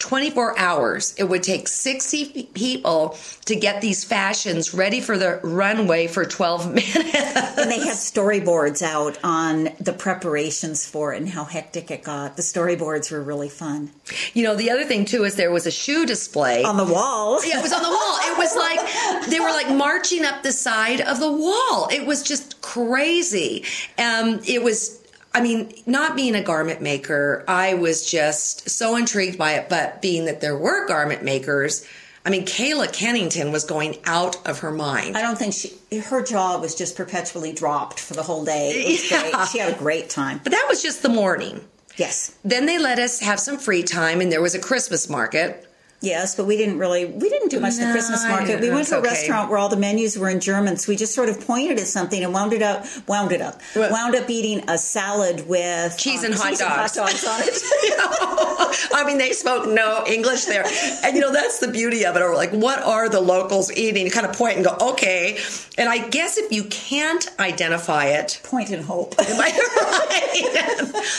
24 0.00 0.58
hours, 0.58 1.14
it 1.18 1.24
would 1.24 1.42
take 1.42 1.68
60 1.68 2.44
people 2.54 3.16
to 3.44 3.54
get 3.54 3.80
these 3.80 4.02
fashions 4.02 4.74
ready 4.74 5.00
for 5.00 5.16
the 5.18 5.38
runway 5.42 6.06
for 6.06 6.24
12 6.24 6.66
minutes. 6.74 6.96
and 6.96 7.70
they 7.70 7.78
had 7.78 7.96
storyboards 7.96 8.82
out 8.82 9.18
on 9.22 9.68
the 9.78 9.92
preparations 9.92 10.86
for 10.88 11.12
it 11.12 11.18
and 11.18 11.28
how 11.28 11.44
hectic 11.44 11.90
it 11.90 12.02
got. 12.02 12.36
The 12.36 12.42
storyboards 12.42 13.12
were 13.12 13.22
really 13.22 13.48
fun. 13.50 13.90
You 14.32 14.42
know, 14.44 14.56
the 14.56 14.70
other 14.70 14.84
thing 14.84 15.04
too 15.04 15.24
is 15.24 15.36
there 15.36 15.52
was 15.52 15.66
a 15.66 15.70
shoe 15.70 16.06
display 16.06 16.64
on 16.64 16.76
the 16.76 16.84
wall. 16.84 17.44
Yeah, 17.46 17.58
it 17.58 17.62
was 17.62 17.72
on 17.72 17.82
the 17.82 17.88
wall. 17.88 18.18
It 18.22 18.38
was 18.38 18.56
like 18.56 19.28
they 19.28 19.38
were 19.38 19.50
like 19.50 19.70
marching 19.70 20.24
up 20.24 20.42
the 20.42 20.52
side 20.52 21.00
of 21.02 21.20
the 21.20 21.30
wall. 21.30 21.88
It 21.92 22.06
was 22.06 22.22
just 22.22 22.60
crazy. 22.62 23.64
Um, 23.98 24.40
it 24.46 24.62
was 24.62 24.99
I 25.32 25.40
mean, 25.40 25.72
not 25.86 26.16
being 26.16 26.34
a 26.34 26.42
garment 26.42 26.80
maker, 26.80 27.44
I 27.46 27.74
was 27.74 28.08
just 28.08 28.68
so 28.68 28.96
intrigued 28.96 29.38
by 29.38 29.52
it. 29.52 29.68
But 29.68 30.02
being 30.02 30.24
that 30.24 30.40
there 30.40 30.56
were 30.56 30.86
garment 30.88 31.22
makers, 31.22 31.86
I 32.24 32.30
mean, 32.30 32.44
Kayla 32.44 32.92
Kennington 32.92 33.52
was 33.52 33.64
going 33.64 33.98
out 34.04 34.46
of 34.46 34.58
her 34.60 34.70
mind. 34.70 35.16
I 35.16 35.22
don't 35.22 35.38
think 35.38 35.54
she, 35.54 35.98
her 36.00 36.22
jaw 36.22 36.58
was 36.60 36.74
just 36.74 36.96
perpetually 36.96 37.52
dropped 37.52 37.98
for 38.00 38.14
the 38.14 38.22
whole 38.22 38.44
day. 38.44 38.98
Yeah. 39.10 39.46
She 39.46 39.58
had 39.58 39.74
a 39.74 39.78
great 39.78 40.10
time. 40.10 40.40
But 40.42 40.52
that 40.52 40.66
was 40.68 40.82
just 40.82 41.02
the 41.02 41.08
morning. 41.08 41.60
Yes. 41.96 42.36
Then 42.44 42.66
they 42.66 42.78
let 42.78 42.98
us 42.98 43.20
have 43.20 43.40
some 43.40 43.58
free 43.58 43.82
time, 43.82 44.20
and 44.20 44.30
there 44.30 44.42
was 44.42 44.54
a 44.54 44.60
Christmas 44.60 45.08
market. 45.08 45.66
Yes, 46.02 46.34
but 46.34 46.46
we 46.46 46.56
didn't 46.56 46.78
really 46.78 47.04
we 47.04 47.28
didn't 47.28 47.50
do 47.50 47.60
much 47.60 47.74
no, 47.76 47.86
the 47.86 47.92
Christmas 47.92 48.24
market. 48.26 48.60
We 48.60 48.70
went 48.70 48.88
to 48.88 48.94
a 48.94 48.98
okay. 49.00 49.08
restaurant 49.08 49.50
where 49.50 49.58
all 49.58 49.68
the 49.68 49.76
menus 49.76 50.18
were 50.18 50.30
in 50.30 50.40
German, 50.40 50.78
so 50.78 50.90
we 50.90 50.96
just 50.96 51.14
sort 51.14 51.28
of 51.28 51.46
pointed 51.46 51.78
at 51.78 51.86
something 51.86 52.24
and 52.24 52.32
wound 52.32 52.54
it 52.54 52.62
up 52.62 52.86
wound 53.06 53.32
it 53.32 53.42
up. 53.42 53.60
Well, 53.76 53.92
wound 53.92 54.14
up 54.14 54.30
eating 54.30 54.64
a 54.70 54.78
salad 54.78 55.46
with 55.46 55.98
cheese 55.98 56.22
and, 56.22 56.32
um, 56.32 56.40
hot, 56.40 56.48
cheese 56.48 56.58
dogs. 56.60 56.96
and 56.96 57.06
hot 57.06 57.22
dogs 57.22 57.26
on 57.26 57.40
it. 57.42 57.62
you 57.82 57.96
know, 57.98 58.98
I 58.98 59.04
mean, 59.06 59.18
they 59.18 59.32
spoke 59.32 59.68
no 59.68 60.04
English 60.06 60.46
there, 60.46 60.64
and 61.04 61.14
you 61.14 61.20
know 61.20 61.32
that's 61.32 61.58
the 61.58 61.68
beauty 61.68 62.06
of 62.06 62.16
it. 62.16 62.22
Or 62.22 62.34
like, 62.34 62.52
what 62.52 62.82
are 62.82 63.10
the 63.10 63.20
locals 63.20 63.70
eating? 63.70 64.06
You 64.06 64.10
kind 64.10 64.26
of 64.26 64.34
point 64.34 64.56
and 64.56 64.64
go, 64.64 64.76
okay. 64.92 65.38
And 65.76 65.88
I 65.88 66.08
guess 66.08 66.38
if 66.38 66.50
you 66.50 66.64
can't 66.64 67.26
identify 67.38 68.06
it, 68.06 68.40
point 68.44 68.70
and 68.70 68.84
hope. 68.84 69.18
right? 69.18 69.58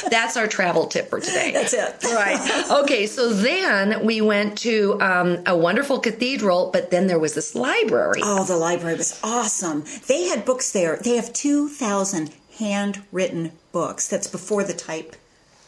that's 0.10 0.38
our 0.38 0.48
travel 0.48 0.88
tip 0.88 1.10
for 1.10 1.20
today. 1.20 1.52
That's 1.52 1.74
it. 1.74 2.04
Right. 2.04 2.72
Okay. 2.84 3.06
So 3.06 3.30
then 3.30 4.06
we 4.06 4.22
went 4.22 4.58
to 4.60 4.71
to 4.72 5.02
um, 5.02 5.44
a 5.46 5.56
wonderful 5.56 6.00
cathedral, 6.00 6.70
but 6.72 6.92
then 6.92 7.08
there 7.08 7.20
was 7.20 7.34
this 7.36 7.56
library. 7.56 8.22
Oh, 8.24 8.46
the 8.46 8.58
library 8.58 8.96
was 8.96 9.20
awesome. 9.24 9.84
They 10.08 10.28
had 10.28 10.46
books 10.46 10.72
there. 10.72 10.98
They 10.98 11.18
have 11.18 11.34
2,000 11.34 12.32
handwritten 12.58 13.52
books. 13.72 14.08
That's 14.08 14.28
before 14.28 14.64
the 14.64 14.74
type. 14.74 15.16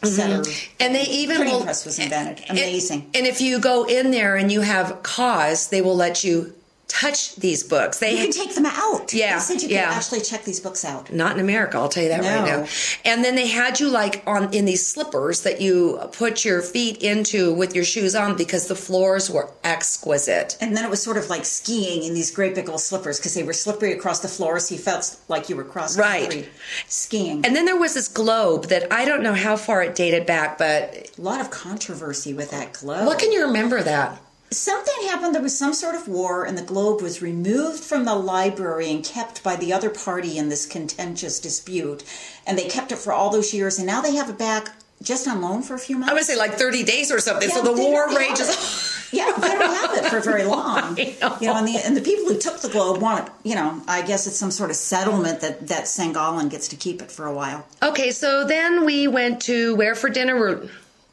Mm-hmm. 0.01 0.73
And 0.79 0.95
they 0.95 1.03
even 1.03 1.37
printing 1.37 1.55
will, 1.55 1.63
press 1.63 1.85
was 1.85 1.99
invented. 1.99 2.45
Amazing. 2.49 3.03
And, 3.07 3.17
and 3.17 3.27
if 3.27 3.41
you 3.41 3.59
go 3.59 3.85
in 3.85 4.11
there 4.11 4.35
and 4.35 4.51
you 4.51 4.61
have 4.61 5.01
cause, 5.03 5.69
they 5.69 5.81
will 5.81 5.95
let 5.95 6.23
you 6.23 6.53
touch 6.93 7.35
these 7.37 7.63
books. 7.63 7.99
They 7.99 8.11
you 8.11 8.23
can 8.23 8.31
take 8.31 8.53
them 8.53 8.65
out. 8.65 9.13
Yeah, 9.13 9.35
they 9.35 9.39
said 9.39 9.61
you 9.61 9.69
yeah. 9.69 9.85
can 9.85 9.93
actually 9.93 10.21
check 10.21 10.43
these 10.43 10.59
books 10.59 10.85
out. 10.85 11.11
Not 11.11 11.33
in 11.33 11.39
America, 11.39 11.77
I'll 11.77 11.89
tell 11.89 12.03
you 12.03 12.09
that 12.09 12.21
no. 12.21 12.27
right 12.27 12.45
now. 12.45 12.67
And 13.03 13.23
then 13.23 13.35
they 13.35 13.47
had 13.47 13.79
you 13.79 13.89
like 13.89 14.23
on 14.27 14.53
in 14.53 14.65
these 14.65 14.85
slippers 14.85 15.41
that 15.41 15.59
you 15.59 15.99
put 16.11 16.45
your 16.45 16.61
feet 16.61 16.97
into 16.97 17.53
with 17.53 17.73
your 17.73 17.83
shoes 17.83 18.15
on 18.15 18.37
because 18.37 18.67
the 18.67 18.75
floors 18.75 19.29
were 19.29 19.51
exquisite. 19.63 20.57
And 20.61 20.77
then 20.77 20.85
it 20.85 20.89
was 20.89 21.01
sort 21.01 21.17
of 21.17 21.29
like 21.29 21.45
skiing 21.45 22.03
in 22.03 22.13
these 22.13 22.29
great 22.31 22.53
big 22.55 22.69
old 22.69 22.81
slippers 22.81 23.17
because 23.17 23.33
they 23.33 23.43
were 23.43 23.53
slippery 23.53 23.93
across 23.93 24.19
the 24.19 24.27
floor, 24.27 24.59
so 24.59 24.75
you 24.75 24.81
felt 24.81 25.19
like 25.27 25.49
you 25.49 25.55
were 25.55 25.63
cross 25.63 25.97
right. 25.97 26.47
skiing. 26.87 27.45
And 27.45 27.55
then 27.55 27.65
there 27.65 27.77
was 27.77 27.95
this 27.95 28.07
globe 28.07 28.65
that 28.65 28.91
I 28.93 29.05
don't 29.05 29.23
know 29.23 29.33
how 29.33 29.57
far 29.57 29.81
it 29.81 29.95
dated 29.95 30.25
back, 30.27 30.57
but 30.57 31.09
a 31.17 31.21
lot 31.21 31.41
of 31.41 31.49
controversy 31.49 32.33
with 32.33 32.51
that 32.51 32.73
globe. 32.73 33.07
What 33.07 33.19
can 33.19 33.31
you 33.31 33.45
remember 33.47 33.81
that? 33.81 34.21
Something 34.57 34.93
happened. 35.07 35.35
There 35.35 35.41
was 35.41 35.57
some 35.57 35.73
sort 35.73 35.95
of 35.95 36.07
war, 36.07 36.45
and 36.45 36.57
the 36.57 36.63
globe 36.63 37.01
was 37.01 37.21
removed 37.21 37.83
from 37.83 38.05
the 38.05 38.15
library 38.15 38.91
and 38.91 39.03
kept 39.03 39.43
by 39.43 39.55
the 39.55 39.73
other 39.73 39.89
party 39.89 40.37
in 40.37 40.49
this 40.49 40.65
contentious 40.65 41.39
dispute. 41.39 42.03
And 42.45 42.57
they 42.57 42.67
kept 42.67 42.91
it 42.91 42.97
for 42.97 43.13
all 43.13 43.29
those 43.29 43.53
years, 43.53 43.77
and 43.77 43.87
now 43.87 44.01
they 44.01 44.15
have 44.15 44.29
it 44.29 44.37
back 44.37 44.69
just 45.01 45.27
on 45.27 45.41
loan 45.41 45.61
for 45.61 45.75
a 45.75 45.79
few 45.79 45.97
months. 45.97 46.11
I 46.11 46.13
would 46.13 46.23
say 46.23 46.37
like 46.37 46.53
30 46.53 46.83
days 46.83 47.11
or 47.11 47.19
something. 47.19 47.49
Yeah, 47.49 47.55
so 47.55 47.61
the 47.61 47.81
war 47.81 48.07
rages. 48.15 49.09
yeah, 49.11 49.31
they 49.37 49.49
don't 49.49 49.75
have 49.75 49.97
it 49.97 50.09
for 50.09 50.19
very 50.21 50.43
long. 50.45 50.95
Know. 50.95 51.37
You 51.41 51.47
know, 51.47 51.57
and 51.57 51.67
the, 51.67 51.81
and 51.83 51.95
the 51.95 52.01
people 52.01 52.25
who 52.25 52.37
took 52.37 52.61
the 52.61 52.69
globe 52.69 53.01
want 53.01 53.27
it, 53.27 53.33
you 53.43 53.55
know, 53.55 53.81
I 53.87 54.01
guess 54.01 54.27
it's 54.27 54.37
some 54.37 54.51
sort 54.51 54.69
of 54.69 54.75
settlement 54.75 55.41
that, 55.41 55.67
that 55.67 55.87
St. 55.87 56.13
Gallen 56.13 56.49
gets 56.49 56.69
to 56.69 56.75
keep 56.75 57.01
it 57.01 57.11
for 57.11 57.25
a 57.25 57.33
while. 57.33 57.65
Okay, 57.81 58.11
so 58.11 58.45
then 58.45 58.85
we 58.85 59.07
went 59.07 59.41
to 59.43 59.75
where 59.75 59.95
for 59.95 60.09
dinner? 60.09 60.39
Root? 60.39 60.69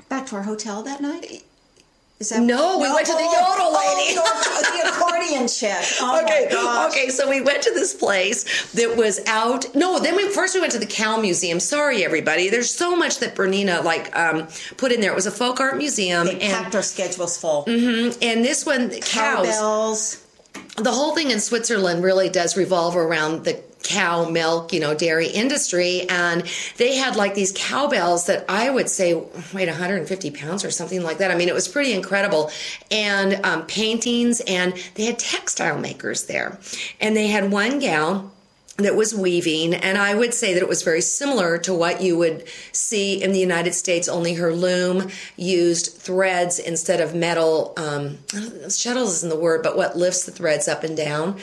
Back 0.08 0.26
to 0.26 0.36
our 0.36 0.42
hotel 0.42 0.82
that 0.82 1.00
night? 1.00 1.44
Is 2.20 2.28
that 2.28 2.42
No, 2.42 2.78
we 2.78 2.92
went 2.92 3.06
to 3.06 3.12
the 3.12 3.18
yodel 3.18 3.72
lady. 3.72 4.14
Oh, 4.18 4.82
the 4.82 4.88
accordion 4.90 5.48
chick. 5.48 5.70
Oh 6.02 6.22
okay, 6.22 6.48
okay. 6.88 7.08
So 7.08 7.28
we 7.30 7.40
went 7.40 7.62
to 7.62 7.70
this 7.72 7.94
place 7.94 8.70
that 8.72 8.94
was 8.94 9.20
out. 9.26 9.74
No, 9.74 9.98
then 9.98 10.16
we 10.16 10.28
first 10.28 10.54
we 10.54 10.60
went 10.60 10.72
to 10.72 10.78
the 10.78 10.84
Cow 10.86 11.18
Museum. 11.18 11.60
Sorry, 11.60 12.04
everybody. 12.04 12.50
There's 12.50 12.72
so 12.72 12.94
much 12.94 13.20
that 13.20 13.34
Bernina 13.34 13.82
like 13.82 14.14
um, 14.14 14.48
put 14.76 14.92
in 14.92 15.00
there. 15.00 15.12
It 15.12 15.14
was 15.16 15.26
a 15.26 15.30
folk 15.30 15.60
art 15.60 15.78
museum, 15.78 16.26
They 16.26 16.40
and 16.40 16.52
packed 16.52 16.74
our 16.74 16.82
schedules 16.82 17.38
full. 17.38 17.64
Mm-hmm, 17.64 18.18
and 18.22 18.44
this 18.44 18.66
one 18.66 18.90
cows. 18.90 19.46
Cowbells. 19.46 20.26
the 20.76 20.92
whole 20.92 21.14
thing 21.14 21.30
in 21.30 21.40
Switzerland 21.40 22.04
really 22.04 22.28
does 22.28 22.54
revolve 22.56 22.96
around 22.96 23.44
the 23.44 23.62
cow 23.82 24.28
milk, 24.28 24.72
you 24.72 24.80
know, 24.80 24.94
dairy 24.94 25.28
industry. 25.28 26.02
And 26.08 26.44
they 26.76 26.96
had 26.96 27.16
like 27.16 27.34
these 27.34 27.52
cowbells 27.54 28.26
that 28.26 28.44
I 28.48 28.70
would 28.70 28.88
say 28.88 29.14
weighed 29.14 29.68
150 29.68 30.30
pounds 30.32 30.64
or 30.64 30.70
something 30.70 31.02
like 31.02 31.18
that. 31.18 31.30
I 31.30 31.36
mean, 31.36 31.48
it 31.48 31.54
was 31.54 31.68
pretty 31.68 31.92
incredible. 31.92 32.50
And 32.90 33.44
um, 33.44 33.66
paintings, 33.66 34.40
and 34.40 34.74
they 34.94 35.04
had 35.04 35.18
textile 35.18 35.78
makers 35.78 36.24
there. 36.24 36.58
And 37.00 37.16
they 37.16 37.28
had 37.28 37.50
one 37.50 37.78
gal 37.78 38.32
that 38.82 38.94
was 38.96 39.14
weaving 39.14 39.74
and 39.74 39.96
i 39.98 40.14
would 40.14 40.32
say 40.34 40.54
that 40.54 40.62
it 40.62 40.68
was 40.68 40.82
very 40.82 41.00
similar 41.00 41.58
to 41.58 41.72
what 41.74 42.00
you 42.02 42.16
would 42.18 42.44
see 42.72 43.22
in 43.22 43.32
the 43.32 43.38
united 43.38 43.72
states 43.74 44.08
only 44.08 44.34
her 44.34 44.52
loom 44.54 45.08
used 45.36 45.92
threads 45.96 46.58
instead 46.58 47.00
of 47.00 47.14
metal 47.14 47.72
um, 47.76 48.18
shuttles 48.70 49.16
isn't 49.16 49.30
the 49.30 49.38
word 49.38 49.62
but 49.62 49.76
what 49.76 49.96
lifts 49.96 50.24
the 50.24 50.32
threads 50.32 50.68
up 50.68 50.84
and 50.84 50.96
down 50.96 51.38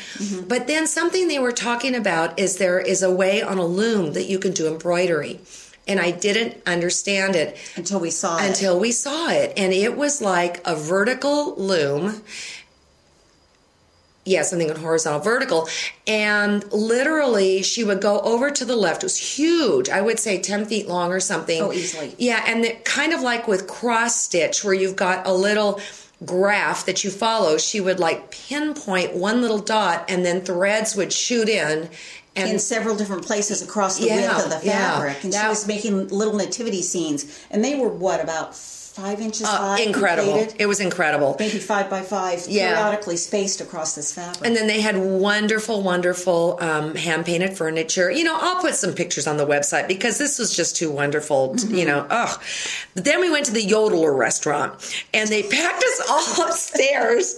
but 0.48 0.67
then 0.67 0.88
something 0.88 1.27
they 1.27 1.39
were 1.39 1.51
talking 1.51 1.96
about 1.96 2.38
is 2.39 2.58
there 2.58 2.79
is 2.79 3.01
a 3.03 3.12
way 3.12 3.41
on 3.41 3.58
a 3.58 3.65
loom 3.65 4.13
that 4.13 4.25
you 4.25 4.39
can 4.39 4.51
do 4.53 4.67
embroidery 4.67 5.39
and 5.88 6.00
i 6.00 6.12
didn't 6.12 6.62
understand 6.67 7.36
it 7.36 7.58
Until 7.75 8.00
we 8.00 8.10
saw 8.12 8.38
it. 8.38 8.48
until 8.48 8.79
we 8.79 8.91
saw 8.91 9.29
it 9.29 9.53
and 9.58 9.72
it 9.74 9.96
was 9.98 10.22
like 10.22 10.62
a 10.65 10.75
vertical 10.75 11.56
loom 11.56 12.22
yeah, 14.27 14.43
something 14.43 14.69
on 14.69 14.75
horizontal, 14.77 15.19
vertical. 15.22 15.67
And 16.05 16.72
literally, 16.74 17.63
she 17.63 17.84
would 17.84 18.01
go 18.01 18.19
over 18.22 18.51
to 18.51 18.65
the 18.65 18.75
left. 18.75 19.03
It 19.03 19.05
was 19.07 19.38
huge. 19.38 19.89
I 19.89 20.01
would 20.01 20.19
say 20.19 20.39
10 20.39 20.65
feet 20.65 20.88
long 20.88 21.12
or 21.12 21.19
something. 21.19 21.62
Oh, 21.62 21.72
easily. 21.72 22.13
Yeah, 22.17 22.43
and 22.46 22.63
it, 22.65 22.86
kind 22.86 23.13
of 23.13 23.22
like 23.22 23.48
with 23.48 23.67
cross 23.67 24.22
stitch, 24.22 24.63
where 24.63 24.74
you've 24.74 24.96
got 24.96 25.25
a 25.25 25.34
little 25.34 25.79
graph 26.25 26.86
that 26.88 27.03
you 27.03 27.12
follow, 27.12 27.57
she 27.57 27.79
would 27.79 28.00
like 28.00 28.31
pinpoint 28.31 29.13
one 29.15 29.41
little 29.41 29.60
dot 29.60 30.05
and 30.10 30.25
then 30.25 30.41
threads 30.41 30.96
would 30.96 31.13
shoot 31.13 31.48
in. 31.50 31.89
And 32.36 32.51
in 32.51 32.60
several 32.60 32.96
different 32.96 33.25
places 33.25 33.63
across 33.63 33.98
the 33.98 34.05
Yeah, 34.07 34.36
width 34.38 34.53
of 34.53 34.62
the 34.62 34.67
yeah. 34.67 34.91
fabric. 34.96 35.24
And 35.24 35.34
she 35.34 35.39
That- 35.39 35.50
was 35.50 35.65
making 35.65 36.10
little 36.10 36.36
nativity 36.36 36.84
scenes. 36.84 37.25
And 37.50 37.63
they 37.65 37.74
were, 37.75 37.88
what, 37.89 38.22
about 38.22 38.55
five 39.01 39.21
inches 39.21 39.43
uh, 39.47 39.55
high? 39.57 39.81
incredible. 39.81 40.33
completed? 40.37 40.61
It 40.61 40.65
was 40.65 40.79
incredible. 40.79 41.35
Maybe 41.39 41.59
five 41.59 41.89
by 41.89 42.01
five, 42.01 42.45
Yeah. 42.47 42.73
periodically 42.75 43.17
spaced 43.17 43.61
across 43.61 43.95
this 43.95 44.13
fabric. 44.13 44.45
And 44.45 44.55
then 44.55 44.67
they 44.67 44.81
had 44.81 44.97
wonderful, 44.97 45.81
wonderful 45.83 46.57
um, 46.61 46.95
hand 46.95 47.25
painted 47.25 47.55
furniture. 47.57 48.09
You 48.11 48.23
know, 48.23 48.37
I'll 48.39 48.61
put 48.61 48.73
some 48.75 48.93
pictures 48.93 49.27
on 49.27 49.37
the 49.37 49.45
website 49.45 49.87
because 49.87 50.17
this 50.17 50.39
was 50.39 50.55
just 50.55 50.75
too 50.75 50.91
wonderful. 50.91 51.55
to- 51.55 51.67
You 51.67 51.85
know, 51.85 52.05
ugh. 52.09 52.41
But 52.95 53.03
then 53.05 53.21
we 53.21 53.29
went 53.29 53.45
to 53.45 53.51
the 53.51 53.61
Yodeler 53.65 54.17
restaurant 54.17 54.73
and 55.13 55.29
they 55.29 55.43
packed 55.43 55.83
us 55.83 56.01
all 56.09 56.47
upstairs. 56.47 57.35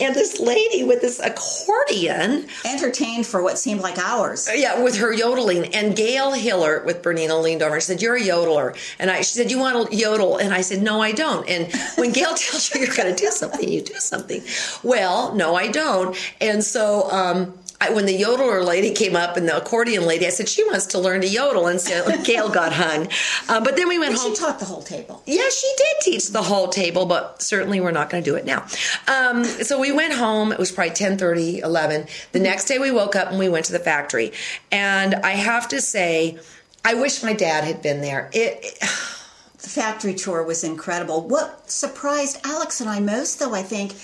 And 0.00 0.14
this 0.14 0.38
lady 0.40 0.84
with 0.84 1.00
this 1.00 1.18
accordion, 1.20 2.46
Entertained 2.64 3.26
for 3.26 3.42
what 3.42 3.58
seemed 3.58 3.80
like 3.80 3.98
hours. 3.98 4.48
yeah, 4.54 4.82
with 4.82 4.96
her 4.98 5.12
yodeling. 5.12 5.74
And 5.74 5.96
Gail 5.96 6.32
Hillert 6.32 6.84
with 6.84 7.02
Bernina 7.02 7.40
leaned 7.42 7.62
over 7.62 7.74
and 7.74 7.82
said, 7.82 8.00
You're 8.02 8.16
a 8.16 8.20
yodeler. 8.20 8.76
And 8.98 9.10
I, 9.10 9.18
she 9.22 9.34
said, 9.38 9.50
You 9.50 9.58
want 9.58 9.90
to 9.90 9.96
yodel? 9.96 10.36
And 10.36 10.52
I 10.54 10.60
said, 10.60 10.82
No, 11.00 11.06
I 11.06 11.12
don't. 11.12 11.48
And 11.48 11.72
when 11.96 12.12
Gail 12.12 12.34
tells 12.36 12.74
you 12.74 12.82
you're 12.82 12.94
going 12.94 13.14
to 13.14 13.18
do 13.18 13.30
something, 13.30 13.66
you 13.66 13.80
do 13.80 13.94
something. 13.94 14.42
Well, 14.82 15.34
no, 15.34 15.54
I 15.54 15.68
don't. 15.68 16.14
And 16.42 16.62
so, 16.62 17.10
um, 17.10 17.54
I, 17.82 17.88
when 17.94 18.04
the 18.04 18.14
yodeler 18.20 18.62
lady 18.62 18.92
came 18.92 19.16
up 19.16 19.38
and 19.38 19.48
the 19.48 19.56
accordion 19.56 20.04
lady, 20.04 20.26
I 20.26 20.28
said 20.28 20.50
she 20.50 20.62
wants 20.64 20.84
to 20.88 20.98
learn 20.98 21.22
to 21.22 21.26
yodel, 21.26 21.66
and 21.68 21.80
so 21.80 22.22
Gail 22.24 22.50
got 22.50 22.74
hung. 22.74 23.08
Uh, 23.48 23.64
but 23.64 23.76
then 23.76 23.88
we 23.88 23.98
went 23.98 24.12
But 24.12 24.20
home. 24.20 24.34
she 24.34 24.38
taught 24.38 24.58
the 24.58 24.66
whole 24.66 24.82
table. 24.82 25.22
Yeah, 25.24 25.48
she 25.48 25.72
did 25.78 25.96
teach 26.02 26.28
the 26.28 26.42
whole 26.42 26.68
table, 26.68 27.06
but 27.06 27.40
certainly 27.40 27.80
we're 27.80 27.90
not 27.92 28.10
going 28.10 28.22
to 28.22 28.30
do 28.30 28.36
it 28.36 28.44
now. 28.44 28.66
Um, 29.08 29.44
so 29.44 29.80
we 29.80 29.92
went 29.92 30.12
home. 30.12 30.52
It 30.52 30.58
was 30.58 30.70
probably 30.70 30.92
10, 30.92 31.18
11. 31.18 32.06
The 32.32 32.38
next 32.38 32.66
day 32.66 32.78
we 32.78 32.90
woke 32.90 33.16
up 33.16 33.30
and 33.30 33.38
we 33.38 33.48
went 33.48 33.64
to 33.66 33.72
the 33.72 33.78
factory. 33.78 34.32
And 34.70 35.14
I 35.14 35.30
have 35.30 35.66
to 35.68 35.80
say, 35.80 36.38
I 36.84 36.92
wish 36.94 37.22
my 37.22 37.32
dad 37.32 37.64
had 37.64 37.80
been 37.80 38.02
there. 38.02 38.28
It, 38.34 38.58
it 38.62 38.78
The 39.62 39.68
factory 39.68 40.14
tour 40.14 40.42
was 40.42 40.64
incredible. 40.64 41.28
What 41.28 41.70
surprised 41.70 42.38
Alex 42.44 42.80
and 42.80 42.88
I 42.88 43.00
most, 43.00 43.38
though, 43.38 43.54
I 43.54 43.62
think, 43.62 43.94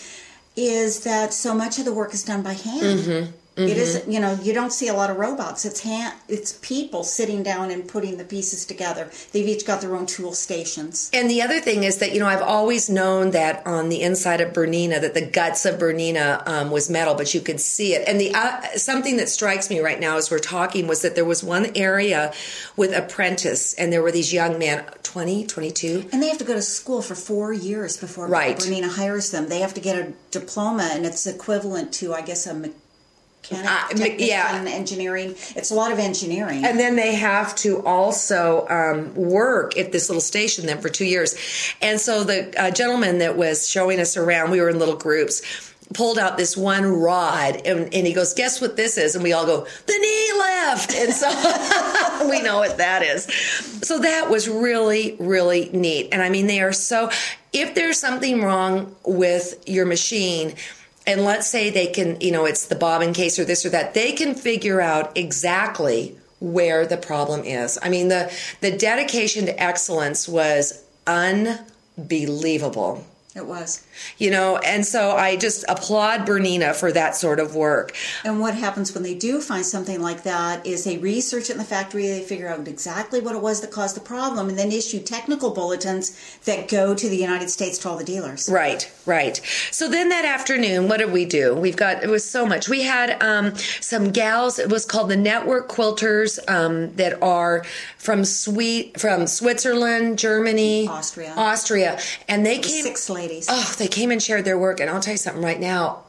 is 0.54 1.00
that 1.04 1.32
so 1.32 1.54
much 1.54 1.78
of 1.78 1.84
the 1.84 1.92
work 1.92 2.14
is 2.14 2.25
done 2.25 2.42
by 2.42 2.54
hand. 2.54 3.00
Mm-hmm. 3.00 3.32
It 3.58 3.78
isn't, 3.78 4.12
you 4.12 4.20
know, 4.20 4.34
you 4.42 4.52
don't 4.52 4.72
see 4.72 4.88
a 4.88 4.92
lot 4.92 5.08
of 5.08 5.16
robots. 5.16 5.64
It's 5.64 5.80
hand, 5.80 6.14
it's 6.28 6.58
people 6.60 7.04
sitting 7.04 7.42
down 7.42 7.70
and 7.70 7.88
putting 7.88 8.18
the 8.18 8.25
pieces 8.25 8.66
together. 8.66 9.10
They've 9.32 9.48
each 9.48 9.64
got 9.64 9.80
their 9.80 9.96
own 9.96 10.04
tool 10.04 10.32
stations. 10.32 11.10
And 11.14 11.30
the 11.30 11.40
other 11.40 11.60
thing 11.60 11.82
is 11.82 11.96
that 11.98 12.12
you 12.12 12.20
know 12.20 12.26
I've 12.26 12.42
always 12.42 12.90
known 12.90 13.30
that 13.30 13.66
on 13.66 13.88
the 13.88 14.02
inside 14.02 14.42
of 14.42 14.52
Bernina 14.52 15.00
that 15.00 15.14
the 15.14 15.25
guts 15.25 15.64
of 15.64 15.78
Bernina 15.78 16.46
um, 16.46 16.70
was 16.70 16.90
metal, 16.90 17.14
but 17.14 17.32
you 17.32 17.40
could 17.40 17.58
see 17.58 17.94
it. 17.94 18.06
And 18.06 18.20
the 18.20 18.34
uh, 18.34 18.60
something 18.76 19.16
that 19.16 19.30
strikes 19.30 19.70
me 19.70 19.80
right 19.80 19.98
now 19.98 20.18
as 20.18 20.30
we're 20.30 20.38
talking 20.38 20.86
was 20.86 21.00
that 21.00 21.14
there 21.14 21.25
was 21.25 21.42
one 21.42 21.68
area 21.75 22.34
with 22.76 22.94
apprentice, 22.94 23.72
and 23.75 23.90
there 23.90 24.02
were 24.02 24.12
these 24.12 24.34
young 24.34 24.58
men, 24.58 24.84
20, 25.02 25.46
22. 25.46 26.10
And 26.12 26.22
they 26.22 26.28
have 26.28 26.38
to 26.38 26.44
go 26.44 26.52
to 26.54 26.62
school 26.62 27.00
for 27.00 27.14
four 27.14 27.54
years 27.54 27.96
before 27.96 28.26
Right. 28.26 28.58
Bernina 28.58 28.90
hires 28.90 29.30
them. 29.30 29.48
They 29.48 29.60
have 29.60 29.72
to 29.75 29.80
get 29.80 29.96
a 29.96 30.12
diploma, 30.30 30.90
and 30.92 31.06
it's 31.06 31.26
equivalent 31.26 31.92
to, 31.94 32.12
I 32.12 32.20
guess, 32.20 32.46
a 32.46 32.70
Uh, 33.53 33.88
yeah. 34.19 34.65
engineering. 34.67 35.35
It's 35.55 35.71
a 35.71 35.75
lot 35.75 35.93
of 35.93 35.99
engineering. 35.99 36.65
And 36.65 36.79
then 36.79 36.97
they 36.97 37.15
have 37.15 37.55
to 37.57 37.85
also 37.87 38.67
um, 38.69 39.15
work 39.15 39.76
at 39.76 39.93
this 39.93 40.09
little 40.09 40.21
station 40.21 40.67
then 40.67 40.81
for 40.81 40.88
two 40.88 41.05
years. 41.05 41.37
And 41.81 42.00
so 42.00 42.25
the 42.25 42.53
uh, 42.61 42.71
gentleman 42.71 43.19
that 43.19 43.37
was 43.37 43.69
showing 43.69 44.00
us 44.00 44.17
around, 44.17 44.50
we 44.50 44.61
were 44.61 44.71
in 44.71 44.79
little 44.79 44.97
groups, 44.97 45.43
pulled 45.95 46.19
out 46.19 46.37
this 46.37 46.57
one 46.57 46.85
rod 46.85 47.57
and, 47.65 47.93
and 47.95 48.07
he 48.07 48.12
goes, 48.12 48.35
Guess 48.35 48.61
what 48.61 48.76
this 48.76 48.99
is? 48.99 49.15
And 49.15 49.23
we 49.23 49.33
all 49.33 49.47
go, 49.47 49.67
The 49.87 49.99
knee 49.99 50.33
lift. 50.37 50.95
And 50.95 51.12
so 51.12 51.29
we 52.29 52.43
know 52.43 52.59
what 52.59 52.79
that 52.79 53.03
is. 53.03 53.25
So 53.83 54.00
that 54.00 54.31
was 54.31 54.49
really, 54.49 55.17
really 55.19 55.71
neat. 55.73 56.09
And 56.12 56.23
I 56.23 56.29
mean, 56.29 56.47
they 56.47 56.61
are 56.61 56.73
so, 56.73 57.11
if 57.53 57.75
there's 57.75 57.99
something 57.99 58.43
wrong 58.43 58.95
with 59.05 59.62
your 59.67 59.87
machine, 59.87 60.55
and 61.06 61.25
let's 61.25 61.46
say 61.46 61.70
they 61.70 61.86
can, 61.86 62.20
you 62.20 62.32
know, 62.32 62.44
it's 62.44 62.66
the 62.66 62.75
bobbin 62.75 63.12
case 63.12 63.38
or 63.38 63.44
this 63.44 63.64
or 63.64 63.70
that, 63.70 63.94
they 63.94 64.12
can 64.12 64.34
figure 64.34 64.80
out 64.80 65.16
exactly 65.16 66.16
where 66.40 66.86
the 66.86 66.96
problem 66.96 67.44
is. 67.44 67.78
I 67.82 67.88
mean, 67.88 68.08
the 68.08 68.32
the 68.60 68.76
dedication 68.76 69.46
to 69.46 69.62
excellence 69.62 70.28
was 70.28 70.84
unbelievable. 71.06 73.06
it 73.34 73.46
was. 73.46 73.86
You 74.19 74.31
know, 74.31 74.59
and 74.59 74.85
so 74.85 75.12
I 75.12 75.37
just 75.37 75.65
applaud 75.69 76.26
Bernina 76.26 76.75
for 76.75 76.93
that 76.93 77.17
sort 77.17 77.41
of 77.41 77.55
work. 77.55 77.95
And 78.25 78.41
what 78.41 78.55
happens 78.55 78.95
when 78.95 79.03
they 79.03 79.15
do 79.15 79.41
find 79.41 79.65
something 79.65 80.00
like 80.00 80.23
that 80.25 80.67
is 80.67 80.85
they 80.85 80.99
research 80.99 81.50
it 81.50 81.53
in 81.53 81.59
the 81.59 81.65
factory, 81.65 82.07
they 82.09 82.23
figure 82.23 82.49
out 82.49 82.67
exactly 82.69 83.21
what 83.21 83.35
it 83.35 83.43
was 83.43 83.61
that 83.61 83.71
caused 83.71 83.97
the 83.97 84.00
problem, 84.00 84.49
and 84.49 84.59
then 84.59 84.73
issue 84.73 85.00
technical 85.00 85.50
bulletins 85.50 86.17
that 86.45 86.69
go 86.69 86.95
to 86.95 87.09
the 87.09 87.17
United 87.17 87.50
States 87.50 87.79
to 87.79 87.88
all 87.88 87.97
the 87.97 88.05
dealers. 88.05 88.49
Right, 88.49 88.91
right. 89.07 89.41
So 89.71 89.88
then 89.88 90.09
that 90.11 90.25
afternoon, 90.25 90.88
what 90.88 90.99
did 90.99 91.12
we 91.12 91.25
do? 91.25 91.55
We've 91.55 91.76
got 91.76 92.03
it 92.03 92.11
was 92.11 92.29
so 92.29 92.47
much. 92.47 92.69
We 92.69 92.83
had 92.83 93.23
um, 93.23 93.55
some 93.81 94.11
gals. 94.11 94.59
It 94.59 94.69
was 94.71 94.85
called 94.85 95.11
the 95.11 95.17
Network 95.17 95.69
Quilters 95.69 96.38
um, 96.49 96.95
that 96.97 97.23
are 97.23 97.65
from 97.99 98.25
Sweet 98.25 99.00
from 99.00 99.26
Switzerland, 99.26 100.19
Germany, 100.19 100.88
Austria. 100.88 101.35
Austria, 101.37 101.99
and 102.29 102.45
they 102.45 102.59
came. 102.59 102.85
Six 102.85 103.09
ladies. 103.11 103.47
Oh, 103.49 103.75
they 103.79 103.86
came 103.88 104.11
and 104.11 104.23
shared 104.23 104.45
their 104.45 104.59
work, 104.59 104.81
and 104.81 104.90
I'll 104.90 105.00
tell 105.00 105.14
you 105.14 105.19
something 105.19 105.43
right 105.43 105.61
now. 105.61 106.02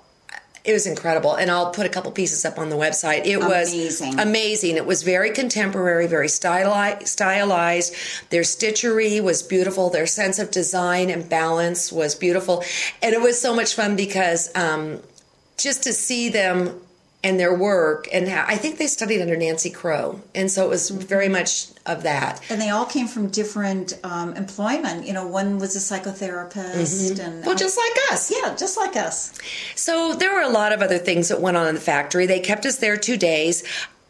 It 0.63 0.73
was 0.73 0.85
incredible, 0.85 1.35
and 1.35 1.49
I'll 1.49 1.71
put 1.71 1.85
a 1.85 1.89
couple 1.89 2.11
pieces 2.11 2.43
up 2.43 2.59
on 2.59 2.69
the 2.69 2.75
website. 2.75 3.25
It 3.25 3.35
Amazing. 3.41 4.09
was 4.09 4.19
amazing. 4.19 4.75
It 4.75 4.85
was 4.85 5.01
very 5.01 5.31
contemporary, 5.31 6.07
very 6.07 6.27
stylized. 6.27 7.95
Their 8.31 8.41
stitchery 8.41 9.23
was 9.23 9.43
beautiful. 9.43 9.89
Their 9.89 10.07
sense 10.07 10.39
of 10.39 10.51
design 10.51 11.09
and 11.09 11.29
balance 11.29 11.89
was 11.89 12.15
beautiful, 12.15 12.65
and 13.01 13.13
it 13.13 13.21
was 13.21 13.39
so 13.39 13.55
much 13.55 13.75
fun 13.75 13.95
because 13.95 14.53
um, 14.55 14.99
just 15.57 15.83
to 15.83 15.93
see 15.93 16.27
them 16.27 16.81
and 17.23 17.39
their 17.39 17.53
work, 17.53 18.07
and 18.13 18.27
how, 18.27 18.45
I 18.47 18.55
think 18.57 18.77
they 18.77 18.87
studied 18.87 19.21
under 19.21 19.35
Nancy 19.35 19.69
Crow, 19.69 20.21
and 20.35 20.51
so 20.51 20.63
it 20.65 20.69
was 20.69 20.89
very 20.89 21.27
much 21.27 21.67
of 21.85 22.03
that. 22.03 22.39
And 22.49 22.61
they 22.61 22.69
all 22.69 22.85
came 22.85 23.07
from 23.07 23.27
different 23.29 23.93
um, 24.03 24.33
employment. 24.35 25.05
You 25.07 25.13
know, 25.13 25.25
one 25.27 25.57
was 25.57 25.75
a 25.75 25.79
psychotherapist, 25.79 27.09
and 27.11 27.17
Mm-hmm. 27.37 27.45
Well, 27.45 27.55
just 27.55 27.77
like 27.77 28.13
us. 28.13 28.31
yeah, 28.31 28.55
just 28.55 28.77
like 28.77 28.95
us. 28.95 29.33
So 29.75 30.13
there 30.13 30.33
were 30.33 30.41
a 30.41 30.49
lot 30.49 30.71
of 30.73 30.81
other 30.81 30.97
things 30.99 31.29
that 31.29 31.41
went 31.41 31.57
on 31.57 31.67
in 31.67 31.75
the 31.75 31.81
factory. 31.81 32.25
They 32.27 32.39
kept 32.39 32.65
us 32.65 32.77
there 32.77 32.97
two 32.97 33.17
days. 33.17 33.63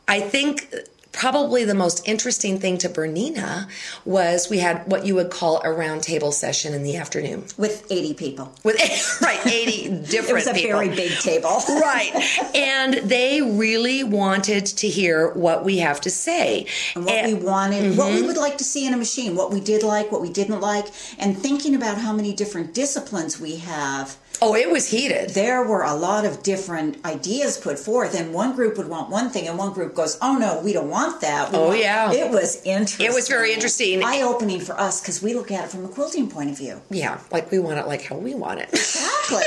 I 0.08 0.20
think 0.20 0.74
probably 1.18 1.66
the 1.66 1.74
most 1.74 2.08
interesting 2.08 2.60
thing 2.60 2.78
to 2.78 2.88
Bernina 2.88 3.68
was 4.06 4.50
we 4.50 4.60
had 4.60 4.86
what 4.86 5.04
you 5.06 5.16
would 5.16 5.32
call 5.32 5.58
a 5.62 5.66
roundtable 5.68 6.32
session 6.32 6.74
in 6.76 6.84
the 6.84 6.96
afternoon 6.96 7.44
with 7.58 7.86
80 7.92 8.14
people. 8.14 8.54
With 8.64 8.76
right, 9.22 9.40
80 9.46 9.90
different 10.06 10.28
It 10.30 10.34
was 10.34 10.48
a 10.48 10.54
people. 10.54 10.80
very 10.80 10.90
big 10.96 11.12
table. 11.20 11.50
right. 11.70 12.12
And 12.56 12.94
they 13.10 13.42
really 13.42 14.04
wanted 14.04 14.66
to 14.68 14.88
hear 14.88 15.32
what 15.34 15.66
we 15.66 15.80
have 15.80 16.00
to 16.02 16.12
say. 16.12 16.68
and 16.96 17.06
what 17.06 17.14
And- 17.14 17.38
we 17.40 17.44
wanted, 17.44 17.98
what 17.98 18.08
Mm-hmm. 18.08 18.22
we 18.22 18.28
would 18.28 18.38
like 18.38 18.58
to 18.60 18.64
see 18.64 18.86
in 18.88 18.94
a 18.94 18.98
machine, 18.98 19.36
what 19.36 19.52
we 19.52 19.60
did 19.60 19.82
like, 19.84 20.12
what 20.12 20.22
we 20.22 20.30
didn't 20.30 20.62
like, 20.62 20.86
and 21.20 21.38
thinking 21.38 21.74
about 21.76 21.98
how 21.98 22.14
many 22.14 22.32
different 22.34 22.74
disciplines 22.74 23.40
we 23.40 23.58
have. 23.58 24.18
Oh, 24.42 24.56
it 24.56 24.70
was 24.70 24.90
heated. 24.90 25.32
There 25.32 25.64
were 25.64 25.84
a 25.84 25.94
lot 25.96 26.26
of 26.26 26.44
different 26.44 27.04
ideas 27.06 27.58
put 27.58 27.78
forth, 27.80 28.14
and 28.20 28.34
one 28.34 28.56
group 28.56 28.78
would 28.78 28.88
want 28.90 29.10
one 29.10 29.30
thing, 29.30 29.48
and 29.48 29.58
one 29.58 29.74
group 29.74 29.94
goes, 29.96 30.18
"Oh 30.22 30.38
no, 30.38 30.62
we 30.64 30.74
don't 30.74 30.90
want 30.90 31.22
that." 31.22 31.52
We 31.52 31.58
Oh, 31.58 31.68
want-" 31.68 31.80
yeah. 31.80 32.12
it 32.12 32.32
was 32.32 32.62
interesting. 32.64 33.06
It 33.06 33.14
was 33.14 33.28
very 33.28 33.54
interesting. 33.54 34.04
eye 34.04 34.22
opening 34.22 34.60
for 34.60 34.80
us 34.80 35.02
because 35.02 35.22
we 35.22 35.34
look 35.34 35.52
at 35.52 35.66
it 35.66 35.72
from 35.72 35.86
a 35.86 35.88
quilting 35.88 36.30
point 36.30 36.50
of 36.52 36.58
view. 36.58 36.82
Yeah, 36.90 37.20
like 37.32 37.52
we 37.52 37.60
want 37.60 37.80
it 37.80 37.88
like 37.88 38.04
how 38.04 38.16
we 38.18 38.36
want 38.36 38.60
it. 38.60 38.70
Exactly. 38.74 39.44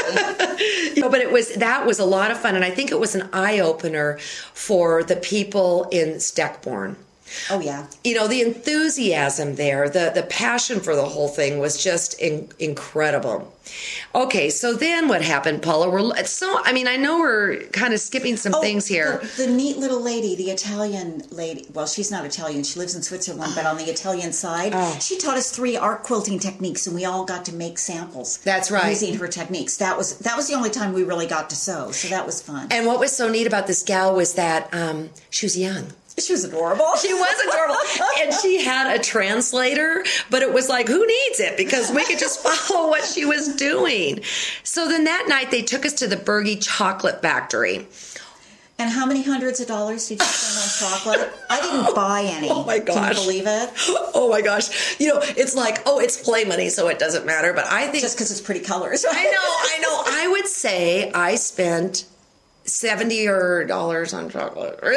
No, 0.97 1.09
but 1.09 1.21
it 1.21 1.33
was 1.33 1.55
that 1.55 1.87
was 1.87 1.99
a 1.99 2.05
lot 2.05 2.31
of 2.31 2.39
fun, 2.39 2.55
and 2.55 2.65
I 2.65 2.71
think 2.71 2.91
it 2.91 3.01
was 3.01 3.15
an 3.15 3.31
eye 3.33 3.61
opener 3.61 4.19
for 4.53 5.03
the 5.03 5.17
people 5.17 5.89
in 5.91 6.17
Steckborn. 6.17 6.97
Oh 7.51 7.61
yeah. 7.61 7.87
You 8.05 8.15
know, 8.15 8.27
the 8.29 8.43
enthusiasm 8.43 9.57
there, 9.57 9.89
the 9.89 10.11
the 10.15 10.23
passion 10.25 10.81
for 10.81 10.95
the 10.97 11.05
whole 11.07 11.29
thing 11.29 11.59
was 11.59 11.83
just 11.83 12.19
in, 12.21 12.49
incredible. 12.59 13.53
Okay, 14.17 14.51
so 14.51 14.75
then 14.75 15.07
what 15.07 15.23
happened, 15.23 15.63
Paula? 15.63 15.89
We're 15.89 16.25
so 16.25 16.61
I 16.65 16.73
mean, 16.73 16.89
I 16.89 16.97
know 16.97 17.21
we're 17.21 17.59
kind 17.67 17.95
of 17.95 18.01
skipping 18.01 18.37
some 18.37 18.53
Oh, 18.55 18.61
things 18.61 18.87
here. 18.89 19.19
The, 19.37 19.47
the 19.47 19.53
neat 19.53 19.77
little 19.77 20.01
lady, 20.01 20.35
the 20.35 20.51
Italian 20.51 21.23
lady. 21.31 21.67
Well, 21.73 21.87
she's 21.87 22.11
not 22.11 22.25
Italian. 22.25 22.65
She 22.65 22.79
lives 22.81 22.97
in 22.97 23.03
Switzerland, 23.03 23.53
but 23.55 23.67
on 23.67 23.77
the 23.77 23.85
Italian 23.85 24.33
side, 24.33 24.73
Oh. 24.75 24.99
she 25.01 25.19
taught 25.19 25.37
us 25.37 25.51
three 25.53 25.77
art 25.77 26.03
quilting 26.03 26.39
techniques, 26.41 26.87
and 26.87 26.97
we 26.97 27.05
all 27.05 27.25
got 27.25 27.45
to 27.45 27.55
make 27.55 27.79
samples. 27.79 28.39
That's 28.39 28.71
right. 28.73 28.91
Using 28.91 29.15
her 29.19 29.29
techniques. 29.29 29.77
That 29.77 29.97
was 29.97 30.19
that 30.19 30.37
was 30.37 30.49
the 30.49 30.55
only 30.55 30.71
time 30.71 30.93
we 30.93 31.05
really 31.05 31.27
got 31.27 31.49
to 31.51 31.57
sew. 31.57 31.93
So 31.93 32.09
that 32.09 32.27
was 32.27 32.43
fun. 32.43 32.67
And 32.73 32.87
what 32.87 32.99
was 32.99 33.15
so 33.17 33.29
neat 33.29 33.47
about 33.47 33.67
this 33.69 33.83
gal 33.85 34.15
was 34.17 34.35
that 34.35 34.73
um, 34.75 35.11
she 35.31 35.47
was 35.47 35.57
young. 35.57 35.93
She 36.21 36.33
was 36.33 36.45
adorable. 36.45 36.87
She 37.01 37.13
was 37.15 37.41
adorable. 37.49 37.77
and 38.21 38.33
she 38.35 38.63
had 38.63 38.95
a 38.99 39.03
translator, 39.03 40.05
but 40.29 40.43
it 40.43 40.53
was 40.53 40.69
like, 40.69 40.87
who 40.89 41.07
needs 41.07 41.41
it? 41.41 41.57
Because 41.57 41.91
we 41.91 42.05
could 42.05 42.19
just 42.19 42.41
follow 42.41 42.89
what 42.89 43.05
she 43.05 43.25
was 43.25 43.55
doing. 43.57 44.21
So 44.63 44.89
then 44.89 45.05
that 45.05 45.27
night 45.29 45.51
they 45.51 45.63
took 45.63 45.85
us 45.87 45.95
to 45.95 46.07
the 46.07 46.17
Bergie 46.17 46.63
Chocolate 46.63 47.23
Factory. 47.23 47.87
And 48.79 48.91
how 48.91 49.05
many 49.05 49.23
hundreds 49.23 49.61
of 49.61 49.67
dollars 49.67 50.09
did 50.09 50.21
you 50.21 50.25
spend 50.25 50.89
on 50.89 50.91
chocolate? 51.19 51.33
I 51.51 51.61
didn't 51.61 51.95
buy 51.95 52.23
any. 52.25 52.49
Oh 52.51 52.65
my 52.65 52.79
Can 52.79 52.87
gosh. 52.97 53.19
you 53.19 53.23
believe 53.25 53.45
it? 53.47 53.71
Oh 54.15 54.29
my 54.31 54.41
gosh. 54.41 54.99
You 54.99 55.09
know, 55.09 55.21
it's 55.23 55.55
like, 55.55 55.83
oh, 55.85 56.01
it's 56.01 56.17
play 56.23 56.45
money, 56.45 56.71
so 56.71 56.89
it 56.89 56.99
doesn't 56.99 57.27
matter. 57.27 57.53
But 57.53 57.67
I 57.67 57.89
think, 57.89 58.03
Just 58.03 58.17
because 58.17 58.31
it's 58.31 58.41
pretty 58.41 58.61
colors. 58.61 59.05
I 59.09 59.25
know, 59.25 59.31
I 59.31 59.79
know. 59.83 60.03
I 60.07 60.29
would 60.33 60.47
say 60.47 61.13
I 61.13 61.35
spent 61.35 62.05
70 62.71 63.27
or 63.29 63.65
dollars 63.65 64.15
on 64.15 64.31
chocolate. 64.31 64.79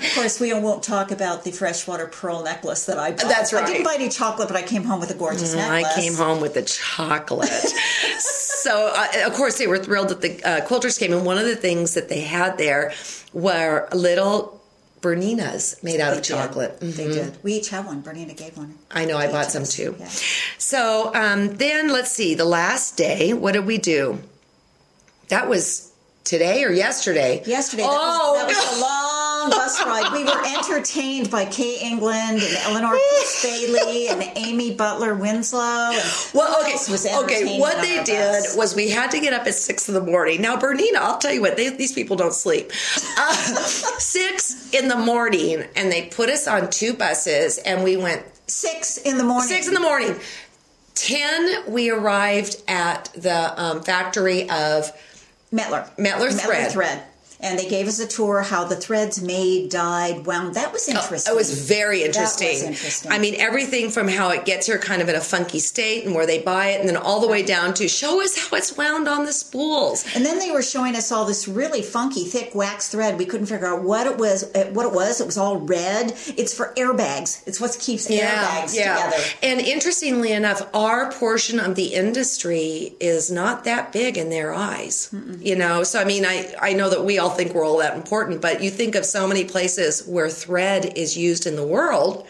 Of 0.00 0.14
course, 0.14 0.40
we 0.40 0.52
won't 0.54 0.82
talk 0.82 1.10
about 1.10 1.44
the 1.44 1.50
freshwater 1.52 2.06
pearl 2.06 2.42
necklace 2.42 2.86
that 2.86 2.98
I 2.98 3.10
bought. 3.10 3.28
That's 3.28 3.52
right. 3.52 3.64
I 3.64 3.66
didn't 3.66 3.84
buy 3.84 3.94
any 3.94 4.08
chocolate, 4.08 4.48
but 4.48 4.56
I 4.56 4.62
came 4.62 4.84
home 4.84 5.00
with 5.00 5.10
a 5.10 5.14
gorgeous 5.14 5.54
I 5.54 5.80
necklace. 5.80 5.96
I 5.96 6.00
came 6.00 6.14
home 6.14 6.40
with 6.40 6.54
the 6.54 6.62
chocolate. 6.62 7.48
so, 8.18 8.92
uh, 8.94 9.26
of 9.26 9.34
course, 9.34 9.58
they 9.58 9.66
were 9.66 9.78
thrilled 9.78 10.08
that 10.08 10.20
the 10.20 10.42
uh, 10.44 10.60
quilters 10.66 10.98
came. 10.98 11.12
And 11.12 11.24
one 11.24 11.38
of 11.38 11.44
the 11.44 11.56
things 11.56 11.94
that 11.94 12.08
they 12.08 12.20
had 12.22 12.58
there 12.58 12.92
were 13.32 13.88
little 13.92 14.60
Berninas 15.00 15.82
made 15.82 16.00
out 16.00 16.12
They 16.12 16.18
of 16.18 16.24
chocolate. 16.24 16.78
They 16.80 17.06
Mhm. 17.06 17.12
did. 17.12 17.38
We 17.42 17.54
each 17.54 17.70
have 17.70 17.86
one. 17.86 18.02
Bernina 18.02 18.36
gave 18.36 18.56
one. 18.56 18.74
I 18.90 19.04
know, 19.06 19.16
I 19.16 19.28
bought 19.30 19.50
some 19.50 19.62
us. 19.62 19.72
too. 19.74 19.96
Yeah. 19.98 20.08
So, 20.58 21.10
um, 21.14 21.56
then 21.56 21.88
let's 21.88 22.12
see, 22.12 22.34
the 22.34 22.44
last 22.44 22.96
day, 22.96 23.32
what 23.32 23.52
did 23.52 23.64
we 23.66 23.78
do? 23.78 24.18
That 25.28 25.48
was 25.48 25.89
today 26.24 26.64
or 26.64 26.70
yesterday? 26.70 27.42
Yesterday, 27.46 27.82
that, 27.82 27.90
Oh, 27.90 28.32
was, 28.32 28.40
that 28.40 28.46
was 28.48 28.78
a 28.78 28.80
long 28.80 29.50
bus 29.50 29.84
ride. 29.84 30.12
We 30.12 30.24
were 30.24 30.42
entertained 30.58 31.30
by 31.30 31.44
Kay 31.46 31.78
England 31.80 32.42
and 32.42 32.56
Eleanor 32.64 32.96
Bailey 33.42 34.08
and 34.08 34.22
Amy 34.36 34.74
Butler 34.74 35.14
Winslow. 35.14 35.58
Well, 36.34 36.60
okay, 36.62 36.72
was 36.72 37.06
okay. 37.06 37.58
What 37.58 37.80
they 37.80 38.02
did 38.04 38.42
bus? 38.42 38.56
was 38.56 38.74
we 38.74 38.90
had 38.90 39.10
to 39.12 39.20
get 39.20 39.32
up 39.32 39.46
at 39.46 39.54
six 39.54 39.88
in 39.88 39.94
the 39.94 40.02
morning. 40.02 40.40
Now, 40.42 40.56
Bernina, 40.56 40.96
I'll 40.96 41.18
tell 41.18 41.32
you 41.32 41.40
what, 41.40 41.56
they, 41.56 41.70
these 41.70 41.92
people 41.92 42.16
don't 42.16 42.34
sleep. 42.34 42.70
Uh, 43.16 43.32
six 43.34 44.72
in 44.74 44.88
the 44.88 44.96
morning, 44.96 45.64
and 45.76 45.90
they 45.90 46.06
put 46.06 46.28
us 46.28 46.46
on 46.46 46.70
two 46.70 46.92
buses, 46.94 47.58
and 47.58 47.82
we 47.82 47.96
went 47.96 48.22
six 48.46 48.98
in 48.98 49.16
the 49.18 49.24
morning. 49.24 49.48
six 49.48 49.68
in 49.68 49.74
the 49.74 49.80
morning. 49.80 50.14
Ten, 50.94 51.64
we 51.72 51.88
arrived 51.90 52.62
at 52.68 53.04
the 53.14 53.54
um, 53.62 53.82
factory 53.82 54.50
of 54.50 54.90
Mettler. 55.52 55.88
Mettler 55.96 56.32
Thread. 56.32 56.72
Thread. 56.72 57.02
And 57.42 57.58
they 57.58 57.68
gave 57.68 57.88
us 57.88 57.98
a 58.00 58.06
tour 58.06 58.42
how 58.42 58.64
the 58.64 58.76
threads 58.76 59.22
made, 59.22 59.70
dyed, 59.70 60.26
wound. 60.26 60.54
That 60.56 60.72
was 60.72 60.88
interesting. 60.88 61.30
Oh, 61.32 61.34
It 61.34 61.38
was 61.38 61.66
very 61.68 62.02
interesting. 62.04 62.48
Was 62.52 62.62
interesting. 62.62 63.10
I 63.12 63.18
mean, 63.18 63.34
everything 63.38 63.90
from 63.90 64.08
how 64.08 64.28
it 64.30 64.44
gets 64.44 64.66
here 64.66 64.78
kind 64.78 65.00
of 65.00 65.08
in 65.08 65.14
a 65.14 65.20
funky 65.20 65.58
state 65.58 66.04
and 66.04 66.14
where 66.14 66.26
they 66.26 66.40
buy 66.40 66.68
it, 66.70 66.80
and 66.80 66.88
then 66.88 66.96
all 66.98 67.20
the 67.20 67.28
way 67.28 67.42
down 67.42 67.72
to 67.74 67.88
show 67.88 68.22
us 68.22 68.36
how 68.38 68.56
it's 68.56 68.76
wound 68.76 69.08
on 69.08 69.24
the 69.24 69.32
spools. 69.32 70.04
And 70.14 70.24
then 70.26 70.38
they 70.38 70.50
were 70.50 70.62
showing 70.62 70.94
us 70.96 71.10
all 71.10 71.24
this 71.24 71.48
really 71.48 71.82
funky, 71.82 72.24
thick 72.24 72.54
wax 72.54 72.88
thread. 72.88 73.18
We 73.18 73.24
couldn't 73.26 73.46
figure 73.46 73.66
out 73.68 73.82
what 73.82 74.06
it 74.06 74.18
was. 74.18 74.44
uh, 74.54 74.66
What 74.72 74.86
it 74.86 74.92
was. 74.92 75.20
It 75.20 75.26
was 75.26 75.38
all 75.38 75.56
red. 75.58 76.12
It's 76.36 76.52
for 76.54 76.72
airbags. 76.76 77.42
It's 77.46 77.60
what 77.60 77.76
keeps 77.80 78.06
airbags 78.08 78.74
together. 79.10 79.24
And 79.42 79.60
interestingly 79.60 80.32
enough, 80.32 80.60
our 80.74 81.10
portion 81.12 81.58
of 81.58 81.74
the 81.74 81.94
industry 81.94 82.94
is 83.00 83.30
not 83.30 83.64
that 83.64 83.92
big 83.92 84.18
in 84.18 84.30
their 84.30 84.52
eyes. 84.52 85.08
You 85.40 85.56
know, 85.56 85.82
so 85.84 86.00
I 86.00 86.04
mean, 86.04 86.24
I 86.26 86.54
I 86.60 86.72
know 86.74 86.90
that 86.90 87.04
we 87.04 87.18
all 87.18 87.29
think 87.30 87.54
we're 87.54 87.64
all 87.64 87.78
that 87.78 87.96
important, 87.96 88.40
but 88.40 88.62
you 88.62 88.70
think 88.70 88.94
of 88.94 89.04
so 89.04 89.26
many 89.26 89.44
places 89.44 90.06
where 90.06 90.28
thread 90.28 90.96
is 90.96 91.16
used 91.16 91.46
in 91.46 91.56
the 91.56 91.66
world, 91.66 92.26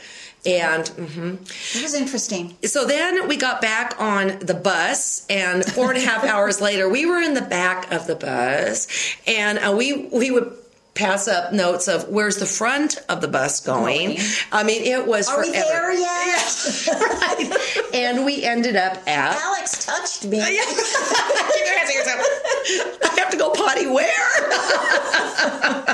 and. 0.46 0.84
mm-hmm. 0.84 1.34
It 1.76 1.82
was 1.82 1.94
interesting. 1.94 2.56
So 2.64 2.86
then 2.86 3.28
we 3.28 3.36
got 3.36 3.60
back 3.60 3.94
on 4.00 4.38
the 4.40 4.54
bus, 4.54 5.26
and 5.28 5.64
four 5.64 5.90
and 5.92 5.98
a 5.98 6.06
half 6.06 6.24
hours 6.32 6.60
later, 6.60 6.88
we 6.88 7.04
were 7.06 7.20
in 7.20 7.34
the 7.34 7.42
back 7.42 7.92
of 7.92 8.06
the 8.06 8.16
bus, 8.16 8.86
and 9.26 9.58
uh, 9.58 9.74
we 9.76 10.08
we 10.12 10.30
would 10.30 10.56
pass 10.94 11.28
up 11.28 11.52
notes 11.52 11.86
of 11.88 12.08
where's 12.08 12.36
the 12.38 12.44
front 12.46 12.98
of 13.08 13.20
the 13.20 13.28
bus 13.28 13.60
going. 13.60 14.18
I 14.52 14.64
mean, 14.64 14.82
it 14.82 15.06
was 15.06 15.28
Are 15.28 15.40
we 15.40 15.48
forever. 15.50 15.64
there 15.68 15.92
yet? 15.94 16.26
Yes, 16.26 16.88
right. 16.92 17.94
And 17.94 18.24
we 18.26 18.42
ended 18.44 18.76
up 18.76 18.96
at. 19.08 19.36
Alex 19.40 19.86
touched 19.86 20.26
me. 20.26 20.38
Yeah. 20.52 20.64
Keep 20.64 21.66
your 21.66 21.78
hands 21.78 21.94
yourself. 21.94 22.20
I 23.04 23.14
have 23.18 23.30
to 23.30 23.36
go 23.36 23.50
potty 23.50 23.86
where? 23.86 24.10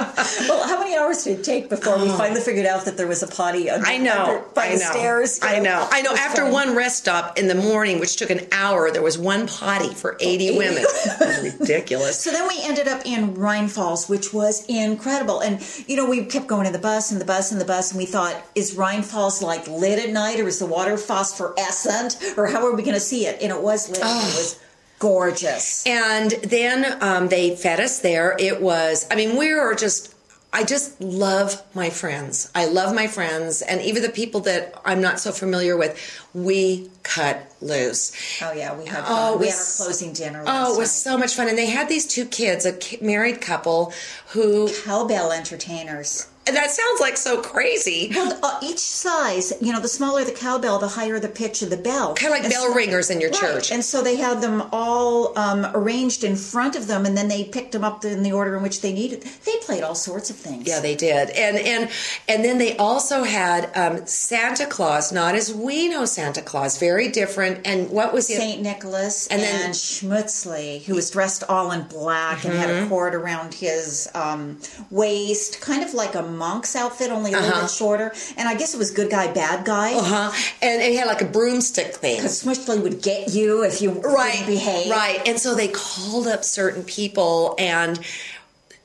Well, 0.48 0.66
how 0.66 0.80
many 0.80 0.96
hours 0.96 1.22
did 1.22 1.38
it 1.38 1.44
take 1.44 1.68
before 1.68 1.96
we 1.98 2.08
oh. 2.10 2.16
finally 2.16 2.40
figured 2.40 2.66
out 2.66 2.84
that 2.86 2.96
there 2.96 3.06
was 3.06 3.22
a 3.22 3.28
potty 3.28 3.70
under, 3.70 3.86
Oh. 3.86 3.90
I 3.90 3.98
know. 3.98 4.24
under- 4.24 4.38
by 4.54 4.66
I 4.66 4.72
the 4.72 4.78
know. 4.84 4.90
stairs? 4.90 5.38
I 5.42 5.60
know. 5.60 5.86
I 5.90 6.02
know. 6.02 6.14
After 6.14 6.42
fun. 6.42 6.52
one 6.52 6.74
rest 6.76 6.98
stop 6.98 7.38
in 7.38 7.46
the 7.46 7.54
morning, 7.54 8.00
which 8.00 8.16
took 8.16 8.30
an 8.30 8.40
hour, 8.50 8.90
there 8.90 9.02
was 9.02 9.16
one 9.16 9.46
potty 9.46 9.94
for 9.94 10.16
80 10.20 10.48
80. 10.48 10.58
women. 10.58 10.84
It 11.06 11.20
was 11.20 11.60
ridiculous. 11.60 12.18
So 12.20 12.30
then 12.32 12.48
we 12.48 12.58
ended 12.62 12.88
up 12.88 13.02
in 13.06 13.34
Rhine 13.34 13.68
Falls, 13.68 14.08
which 14.08 14.32
was 14.34 14.64
incredible. 14.66 15.40
And, 15.40 15.60
you 15.86 15.96
know, 15.96 16.08
we 16.08 16.24
kept 16.24 16.46
going 16.48 16.66
in 16.66 16.72
the 16.72 16.78
bus 16.78 17.12
and 17.12 17.20
the 17.20 17.24
bus 17.24 17.52
and 17.52 17.60
the 17.60 17.64
bus, 17.64 17.92
and 17.92 17.98
we 17.98 18.06
thought, 18.06 18.34
is 18.54 18.74
Rhine 18.74 19.02
Falls 19.02 19.42
like 19.42 19.68
lit 19.68 19.98
at 20.00 20.10
night 20.10 20.40
or 20.40 20.48
is 20.48 20.58
the 20.58 20.66
water 20.66 20.96
phosphorescent 20.96 22.16
or 22.36 22.46
how 22.46 22.66
are 22.66 22.74
we 22.74 22.82
going 22.82 22.94
to 22.94 23.00
see 23.00 23.26
it? 23.26 23.40
And 23.42 23.52
it 23.52 23.62
was 23.62 23.88
lit. 23.88 24.00
It 24.00 24.04
was 24.04 24.58
gorgeous. 24.98 25.86
And 25.86 26.30
then 26.30 26.98
um, 27.02 27.28
they 27.28 27.54
fed 27.56 27.80
us 27.80 28.00
there. 28.00 28.36
It 28.38 28.60
was, 28.60 29.06
I 29.10 29.14
mean, 29.16 29.36
we 29.36 29.52
were 29.54 29.74
just, 29.74 30.14
I 30.52 30.64
just 30.64 30.98
love 31.00 31.62
my 31.74 31.90
friends. 31.90 32.50
I 32.54 32.66
love 32.66 32.94
my 32.94 33.06
friends. 33.08 33.60
And 33.62 33.82
even 33.82 34.02
the 34.02 34.08
people 34.08 34.40
that 34.42 34.74
I'm 34.84 35.00
not 35.02 35.20
so 35.20 35.32
familiar 35.32 35.76
with, 35.76 35.98
we 36.32 36.90
cut 37.02 37.52
loose. 37.60 38.12
Oh, 38.42 38.52
yeah, 38.52 38.74
we 38.74 38.86
had 38.86 39.00
Oh, 39.06 39.32
fun. 39.32 39.34
it 39.34 39.40
we 39.40 39.46
had 39.48 39.56
our 39.56 39.64
closing 39.76 40.12
dinner. 40.14 40.44
Oh, 40.46 40.74
it 40.74 40.78
was 40.78 40.88
night. 41.06 41.10
so 41.12 41.18
much 41.18 41.34
fun. 41.34 41.48
And 41.48 41.58
they 41.58 41.66
had 41.66 41.88
these 41.88 42.06
two 42.06 42.24
kids, 42.24 42.64
a 42.64 42.78
married 43.04 43.40
couple, 43.40 43.92
who, 44.28 44.70
Cowbell 44.84 45.30
entertainers. 45.32 46.26
That 46.54 46.70
sounds 46.70 47.00
like 47.00 47.16
so 47.16 47.40
crazy. 47.42 48.10
Well, 48.14 48.38
uh, 48.42 48.58
each 48.62 48.78
size, 48.78 49.52
you 49.60 49.72
know, 49.72 49.80
the 49.80 49.88
smaller 49.88 50.24
the 50.24 50.32
cowbell, 50.32 50.78
the 50.78 50.88
higher 50.88 51.18
the 51.18 51.28
pitch 51.28 51.62
of 51.62 51.70
the 51.70 51.76
bell. 51.76 52.14
Kind 52.14 52.32
of 52.32 52.38
like 52.38 52.44
And 52.44 52.52
bell 52.52 52.72
ringers 52.74 53.10
in 53.10 53.20
your 53.20 53.30
Right. 53.30 53.40
church. 53.40 53.72
And 53.72 53.84
so 53.84 54.02
they 54.02 54.16
had 54.16 54.40
them 54.40 54.62
all 54.72 55.36
um, 55.38 55.66
arranged 55.74 56.22
in 56.24 56.36
front 56.36 56.76
of 56.76 56.86
them, 56.86 57.04
and 57.06 57.16
then 57.16 57.28
they 57.28 57.44
picked 57.44 57.72
them 57.72 57.82
up 57.84 58.04
in 58.04 58.22
the 58.22 58.32
order 58.32 58.56
in 58.56 58.62
which 58.62 58.80
they 58.80 58.92
needed. 58.92 59.22
They 59.44 59.56
played 59.62 59.82
all 59.82 59.94
sorts 59.94 60.30
of 60.30 60.36
things. 60.36 60.66
Yeah, 60.68 60.80
they 60.80 60.94
did, 60.94 61.30
and 61.30 61.56
and 61.58 61.90
and 62.28 62.44
then 62.44 62.58
they 62.58 62.76
also 62.76 63.24
had 63.24 63.70
um, 63.76 64.06
Santa 64.06 64.66
Claus, 64.66 65.12
not 65.12 65.34
as 65.34 65.52
we 65.52 65.88
know 65.88 66.04
Santa 66.04 66.42
Claus, 66.42 66.78
very 66.78 67.08
different. 67.08 67.66
And 67.66 67.90
what 67.90 68.12
was 68.12 68.26
St. 68.28 68.60
Nicholas 68.62 69.26
And 69.28 69.40
and, 69.42 69.62
then- 69.62 69.70
Schmutzli, 69.72 70.84
who 70.84 70.94
was 70.94 71.10
dressed 71.10 71.42
all 71.48 71.70
in 71.72 71.82
black 71.84 72.44
and 72.44 72.54
had 72.54 72.66
Mm-hmm. 72.70 72.86
a 72.86 72.88
cord 72.88 73.14
around 73.14 73.54
his 73.54 74.08
um, 74.14 74.58
waist, 74.90 75.60
kind 75.60 75.82
of 75.84 75.94
like 75.94 76.14
a 76.14 76.22
monk's 76.36 76.76
outfit, 76.76 77.10
only 77.10 77.32
a 77.32 77.36
Uh-huh. 77.36 77.46
little 77.46 77.60
bit 77.62 77.70
shorter. 77.70 78.12
And 78.36 78.48
I 78.48 78.54
guess 78.54 78.74
it 78.74 78.78
was 78.78 78.90
good 78.90 79.10
guy, 79.10 79.32
bad 79.32 79.64
guy. 79.64 79.94
Uh-huh. 79.94 80.30
And 80.62 80.82
it 80.82 80.96
had 80.98 81.06
like 81.06 81.22
a 81.22 81.26
broomstick 81.26 81.94
thing. 81.94 82.16
Because 82.16 82.42
Schmutzli 82.44 82.82
would 82.82 83.02
get 83.02 83.30
you 83.34 83.62
if 83.64 83.80
you 83.82 83.90
right 83.92 84.44
behave. 84.46 84.90
right 84.90 85.20
and 85.26 85.38
so 85.38 85.54
they 85.54 85.68
called 85.68 86.26
up 86.26 86.44
certain 86.44 86.82
people 86.84 87.54
and 87.58 87.98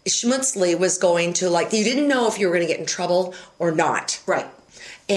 schmutzli 0.08 0.78
was 0.78 0.98
going 0.98 1.32
to 1.34 1.50
like 1.50 1.72
you 1.74 1.84
didn't 1.84 2.08
know 2.08 2.28
if 2.28 2.40
you 2.40 2.48
were 2.48 2.56
going 2.56 2.66
to 2.68 2.72
get 2.74 2.80
in 2.80 2.86
trouble 2.88 3.36
or 3.60 3.72
not 3.72 4.20
Right. 4.26 4.48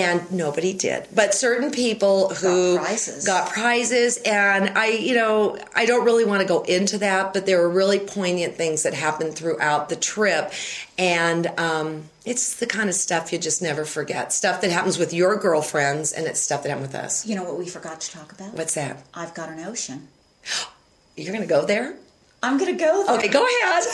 And 0.03 0.33
nobody 0.33 0.73
did 0.73 1.07
but 1.15 1.35
certain 1.35 1.71
people 1.71 2.31
who 2.35 2.77
got 2.77 2.85
prizes. 2.85 3.25
got 3.25 3.49
prizes 3.51 4.17
and 4.27 4.77
i 4.77 4.87
you 4.89 5.15
know 5.15 5.57
i 5.77 5.87
don't 5.87 6.05
really 6.05 6.25
want 6.25 6.41
to 6.43 6.49
go 6.49 6.63
into 6.63 6.99
that 6.99 7.33
but 7.33 7.47
there 7.47 7.59
were 7.61 7.71
really 7.71 8.01
poignant 8.01 8.57
things 8.57 8.83
that 8.83 8.93
happened 8.95 9.37
throughout 9.37 9.89
the 9.91 9.97
trip 9.97 10.53
and 10.99 11.47
um, 11.59 12.05
it's 12.25 12.57
the 12.57 12.67
kind 12.67 12.89
of 12.89 12.95
stuff 12.97 13.33
you 13.33 13.39
just 13.39 13.63
never 13.63 13.85
forget 13.85 14.33
stuff 14.33 14.61
that 14.63 14.71
happens 14.73 14.99
with 14.99 15.13
your 15.13 15.37
girlfriends 15.37 16.11
and 16.13 16.27
it's 16.27 16.41
stuff 16.41 16.63
that 16.65 16.71
happened 16.71 16.89
with 16.89 16.97
us 16.97 17.25
You 17.25 17.37
know 17.37 17.45
what 17.45 17.57
we 17.59 17.67
forgot 17.69 18.01
to 18.01 18.11
talk 18.11 18.33
about? 18.33 18.55
what's 18.55 18.75
that 18.75 18.97
I've 19.15 19.35
got 19.35 19.49
a 19.49 19.55
notion. 19.55 20.09
you're 21.17 21.33
going 21.33 21.47
to 21.49 21.55
go 21.59 21.65
there 21.65 21.95
I'm 22.43 22.59
going 22.59 22.77
to 22.77 22.85
go 22.85 23.05
there. 23.07 23.17
okay 23.17 23.29
go 23.29 23.47
ahead 23.47 23.85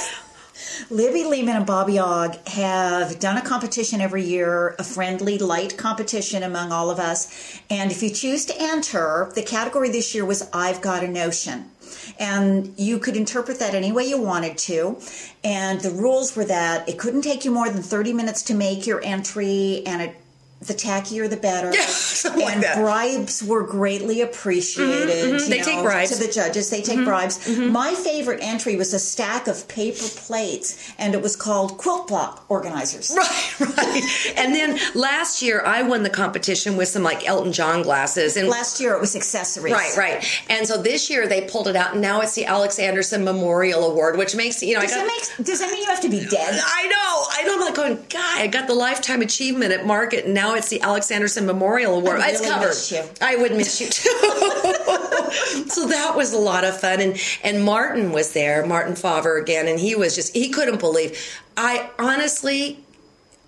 Libby 0.91 1.25
Lehman 1.25 1.57
and 1.57 1.67
Bobby 1.67 1.99
Ogg 1.99 2.37
have 2.49 3.19
done 3.19 3.37
a 3.37 3.43
competition 3.43 4.01
every 4.01 4.25
year, 4.25 4.75
a 4.79 4.85
friendly, 4.85 5.39
light 5.39 5.77
competition 5.77 6.43
among 6.43 6.73
all 6.73 6.91
of 6.91 6.99
us. 6.99 7.61
And 7.69 7.91
if 7.91 8.03
you 8.03 8.11
choose 8.11 8.45
to 8.47 8.55
enter, 8.59 9.31
the 9.35 9.43
category 9.43 9.91
this 9.91 10.15
year 10.15 10.25
was 10.25 10.49
I've 10.53 10.81
Got 10.81 11.05
a 11.05 11.09
Notion. 11.09 11.71
And 12.19 12.75
you 12.77 12.99
could 12.99 13.17
interpret 13.17 13.59
that 13.59 13.75
any 13.75 13.93
way 13.93 14.05
you 14.05 14.21
wanted 14.21 14.59
to. 14.59 14.99
And 15.43 15.81
the 15.81 15.91
rules 15.91 16.37
were 16.37 16.45
that 16.45 16.89
it 16.89 16.99
couldn't 16.99 17.23
take 17.23 17.45
you 17.45 17.51
more 17.51 17.69
than 17.69 17.83
30 17.83 18.13
minutes 18.13 18.43
to 18.45 18.55
make 18.55 18.87
your 18.87 19.03
entry, 19.03 19.83
and 19.87 20.03
it, 20.03 20.17
the 20.61 20.75
tackier 20.75 21.29
the 21.29 21.37
better. 21.37 21.71
Yeah, 21.81 21.87
something 21.87 22.45
like 22.45 22.55
and 22.55 22.63
that. 22.65 22.77
bribes 22.77 23.43
were 23.43 23.63
greatly 23.63 24.21
appreciated. 24.21 25.09
Mm-hmm, 25.09 25.37
mm-hmm. 25.37 25.45
you 25.45 25.49
They 25.49 25.63
take 25.63 25.83
bribes. 25.83 26.11
Mm-hmm. 26.11 26.21
To 26.21 26.27
the 26.27 26.33
judges, 26.33 26.69
they 26.69 26.83
take 26.83 26.97
mm-hmm, 26.97 27.05
bribes. 27.05 27.49
My 27.59 27.95
favorite 27.95 28.41
entry 28.43 28.77
was 28.77 28.93
a 28.93 28.99
stack 28.99 29.47
of 29.47 29.67
paper 29.69 30.05
plates, 30.17 30.93
and 30.99 31.15
it 31.15 31.23
was 31.23 31.37
called 31.37 31.79
Quilt 31.79 32.09
Block 32.09 32.45
Organizers. 32.49 33.17
Right, 33.21 33.61
right. 33.77 34.35
And 34.37 34.55
then 34.55 34.79
last 34.95 35.43
year 35.43 35.63
I 35.65 35.83
won 35.83 36.03
the 36.03 36.11
competition 36.11 36.77
with 36.77 36.89
some 36.89 37.03
like 37.03 37.29
Elton 37.29 37.53
John 37.53 37.83
glasses 37.83 38.37
and 38.37 38.49
Last 38.49 38.81
year 38.81 38.95
it 38.95 39.01
was 39.01 39.15
accessories. 39.15 39.73
Right, 39.73 39.97
right. 39.97 40.43
And 40.49 40.67
so 40.67 40.81
this 40.81 41.11
year 41.11 41.27
they 41.27 41.43
pulled 41.43 41.69
it 41.69 41.77
out 41.77 41.93
and 41.93 42.01
now 42.01 42.21
it's 42.21 42.35
the 42.35 42.47
Alex 42.47 42.79
Anderson 42.79 43.25
Memorial 43.25 43.85
Award, 43.91 44.17
which 44.17 44.35
makes 44.35 44.63
you 44.63 44.75
know 44.75 44.81
Does 44.81 44.93
I 44.93 44.97
that 44.97 45.07
got 45.07 45.39
make? 45.39 45.47
Does 45.47 45.61
that 45.61 45.71
mean 45.71 45.83
you 45.83 45.89
have 45.89 46.01
to 46.01 46.09
be 46.09 46.21
dead? 46.21 46.61
I 46.65 46.87
know. 46.87 47.25
I 47.31 47.43
know. 47.45 47.55
I'm 47.55 47.61
like 47.61 47.75
going, 47.75 47.97
God, 48.09 48.41
I 48.41 48.47
got 48.47 48.67
the 48.67 48.75
lifetime 48.75 49.21
achievement 49.21 49.73
at 49.73 49.85
Market, 49.87 50.25
and 50.25 50.35
now 50.35 50.50
it's 50.55 50.69
the 50.69 50.81
Alex 50.81 51.11
Anderson 51.11 51.47
Memorial 51.47 51.97
Award. 51.97 52.21
I 52.21 52.31
it's 52.31 52.41
covered. 52.41 52.69
miss 52.69 52.93
you. 52.93 53.03
I 53.21 53.37
would 53.37 53.53
miss 53.53 53.81
you 53.81 53.89
too. 53.89 54.11
so 55.69 55.89
that 55.89 56.13
was 56.17 56.33
a 56.33 56.39
lot 56.39 56.65
of 56.65 56.81
fun, 56.81 57.01
and 57.01 57.21
and 57.43 57.65
Martin 57.65 58.13
was 58.13 58.33
there, 58.33 58.65
Martin 58.67 58.97
Favre 58.97 59.37
again, 59.39 59.69
and 59.69 59.79
he 59.79 59.95
was 59.95 60.15
just 60.15 60.35
he 60.35 60.51
couldn't 60.51 60.81
believe. 60.81 61.19
I 61.57 61.91
honestly. 61.99 62.85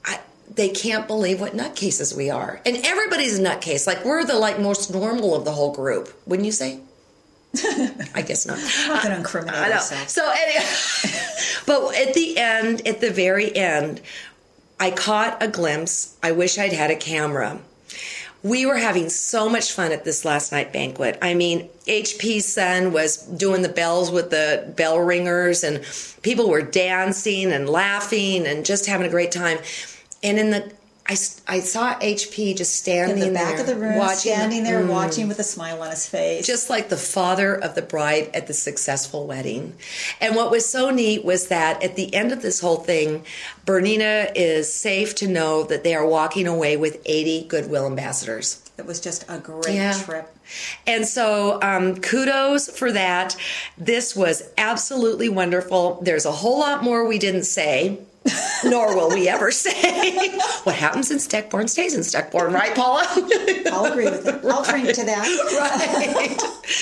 I, 0.04 0.18
they 0.54 0.68
can't 0.68 1.06
believe 1.06 1.40
what 1.40 1.56
nutcases 1.56 2.16
we 2.16 2.28
are, 2.28 2.60
and 2.66 2.76
everybody's 2.84 3.38
a 3.38 3.42
nutcase. 3.42 3.86
Like 3.86 4.04
we're 4.04 4.24
the 4.24 4.38
like 4.38 4.58
most 4.58 4.92
normal 4.92 5.34
of 5.34 5.44
the 5.44 5.52
whole 5.52 5.72
group, 5.72 6.12
wouldn't 6.26 6.46
you 6.46 6.52
say? 6.52 6.80
I 8.14 8.22
guess 8.22 8.46
not. 8.46 8.58
I'm 8.58 8.88
not 8.88 9.02
going 9.02 9.12
to 9.12 9.18
incriminate 9.18 9.54
I 9.54 9.68
know. 9.68 9.78
So 9.78 10.24
anyway, 10.24 10.64
but 11.66 11.94
at 11.94 12.14
the 12.14 12.38
end, 12.38 12.86
at 12.86 13.00
the 13.00 13.10
very 13.10 13.54
end, 13.54 14.00
I 14.82 14.90
caught 14.90 15.40
a 15.40 15.46
glimpse. 15.46 16.16
I 16.24 16.32
wish 16.32 16.58
I'd 16.58 16.72
had 16.72 16.90
a 16.90 16.96
camera. 16.96 17.60
We 18.42 18.66
were 18.66 18.78
having 18.78 19.10
so 19.10 19.48
much 19.48 19.70
fun 19.70 19.92
at 19.92 20.04
this 20.04 20.24
last 20.24 20.50
night 20.50 20.72
banquet. 20.72 21.16
I 21.22 21.34
mean, 21.34 21.68
HP's 21.86 22.52
son 22.52 22.92
was 22.92 23.18
doing 23.18 23.62
the 23.62 23.68
bells 23.68 24.10
with 24.10 24.30
the 24.30 24.74
bell 24.76 24.98
ringers, 24.98 25.62
and 25.62 25.84
people 26.22 26.50
were 26.50 26.62
dancing 26.62 27.52
and 27.52 27.68
laughing 27.68 28.44
and 28.44 28.66
just 28.66 28.86
having 28.86 29.06
a 29.06 29.08
great 29.08 29.30
time. 29.30 29.58
And 30.20 30.36
in 30.36 30.50
the 30.50 30.72
I, 31.04 31.16
I 31.48 31.60
saw 31.60 31.94
HP 31.98 32.56
just 32.56 32.76
standing 32.76 33.18
In 33.18 33.28
the 33.32 33.34
back 33.34 33.52
there 33.56 33.60
of 33.60 33.66
the 33.66 33.74
room, 33.76 33.96
watching 33.96 34.32
standing 34.32 34.62
there, 34.62 34.80
Mm 34.80 34.88
watching 34.88 35.26
with 35.28 35.38
a 35.40 35.42
smile 35.44 35.82
on 35.82 35.90
his 35.90 36.06
face. 36.06 36.46
just 36.46 36.70
like 36.70 36.88
the 36.90 36.96
father 36.96 37.54
of 37.54 37.74
the 37.74 37.82
bride 37.82 38.30
at 38.34 38.46
the 38.46 38.54
successful 38.54 39.26
wedding. 39.26 39.74
And 40.20 40.36
what 40.36 40.50
was 40.52 40.64
so 40.64 40.90
neat 40.90 41.24
was 41.24 41.48
that 41.48 41.82
at 41.82 41.96
the 41.96 42.14
end 42.14 42.30
of 42.30 42.40
this 42.40 42.60
whole 42.60 42.76
thing, 42.76 43.24
Bernina 43.66 44.30
is 44.36 44.72
safe 44.72 45.14
to 45.16 45.26
know 45.28 45.64
that 45.64 45.82
they 45.82 45.94
are 45.94 46.06
walking 46.06 46.46
away 46.46 46.76
with 46.76 47.00
80 47.04 47.44
Goodwill 47.48 47.86
ambassadors. 47.86 48.58
it 48.78 48.86
was 48.86 49.00
just 49.00 49.24
a 49.28 49.38
great 49.38 49.74
Yeah. 49.74 49.92
trip. 49.92 50.34
And 50.86 51.06
so, 51.06 51.60
um, 51.62 51.96
kudos 52.00 52.68
for 52.70 52.90
that. 52.92 53.36
This 53.76 54.16
was 54.16 54.42
absolutely 54.56 55.28
wonderful. 55.28 56.00
There's 56.02 56.24
a 56.26 56.32
whole 56.32 56.58
lot 56.60 56.82
more 56.82 57.06
we 57.06 57.18
didn't 57.18 57.44
say. 57.44 57.98
Nor 58.64 58.94
will 58.94 59.10
we 59.10 59.28
ever 59.28 59.50
say 59.50 60.28
what 60.62 60.76
happens 60.76 61.10
in 61.10 61.18
Steckborn 61.18 61.68
stays 61.68 61.94
in 61.94 62.00
Steckborn, 62.00 62.52
right, 62.52 62.74
Paula? 62.74 63.04
I'll 63.72 63.86
agree 63.86 64.04
with 64.04 64.26
it. 64.26 64.44
I'll 64.44 64.64
drink 64.64 64.92
to 64.94 65.04
that. 65.04 66.36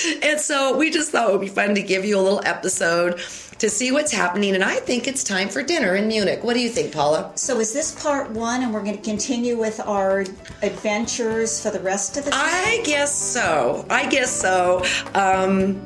right. 0.19 0.25
and 0.25 0.41
so 0.41 0.77
we 0.77 0.91
just 0.91 1.11
thought 1.11 1.31
it 1.31 1.33
would 1.33 1.41
be 1.41 1.49
fun 1.49 1.75
to 1.75 1.83
give 1.83 2.05
you 2.05 2.19
a 2.19 2.21
little 2.21 2.43
episode 2.45 3.21
to 3.59 3.69
see 3.69 3.93
what's 3.93 4.13
happening. 4.13 4.55
And 4.55 4.65
I 4.65 4.77
think 4.77 5.07
it's 5.07 5.23
time 5.23 5.49
for 5.49 5.63
dinner 5.63 5.95
in 5.95 6.09
Munich. 6.09 6.43
What 6.43 6.55
do 6.55 6.61
you 6.61 6.69
think, 6.69 6.93
Paula? 6.93 7.33
So 7.37 7.61
is 7.61 7.73
this 7.73 8.03
part 8.03 8.31
one, 8.31 8.63
and 8.63 8.73
we're 8.73 8.83
going 8.83 8.97
to 8.97 9.03
continue 9.03 9.59
with 9.59 9.81
our 9.81 10.25
adventures 10.63 11.63
for 11.63 11.71
the 11.71 11.81
rest 11.81 12.17
of 12.17 12.25
the 12.25 12.31
time? 12.33 12.43
I 12.43 12.83
guess 12.85 13.15
so. 13.15 13.87
I 13.89 14.09
guess 14.09 14.31
so. 14.31 14.83
Um, 15.15 15.81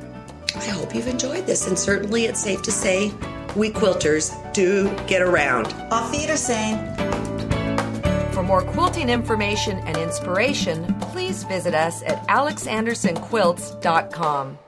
I 0.56 0.66
hope 0.68 0.94
you've 0.94 1.08
enjoyed 1.08 1.46
this. 1.46 1.66
And 1.66 1.78
certainly 1.78 2.26
it's 2.26 2.40
safe 2.40 2.62
to 2.62 2.72
say 2.72 3.12
we 3.56 3.70
quilters 3.70 4.30
do 4.52 4.94
get 5.06 5.22
around. 5.22 5.72
Auf 5.90 6.12
Wiedersehen. 6.12 6.94
For 8.32 8.42
more 8.42 8.60
quilting 8.62 9.08
information 9.08 9.78
and 9.86 9.96
inspiration, 9.96 10.92
please 11.00 11.44
visit 11.44 11.74
us 11.74 12.02
at 12.02 12.26
alexandersonquilts.com. 12.28 14.58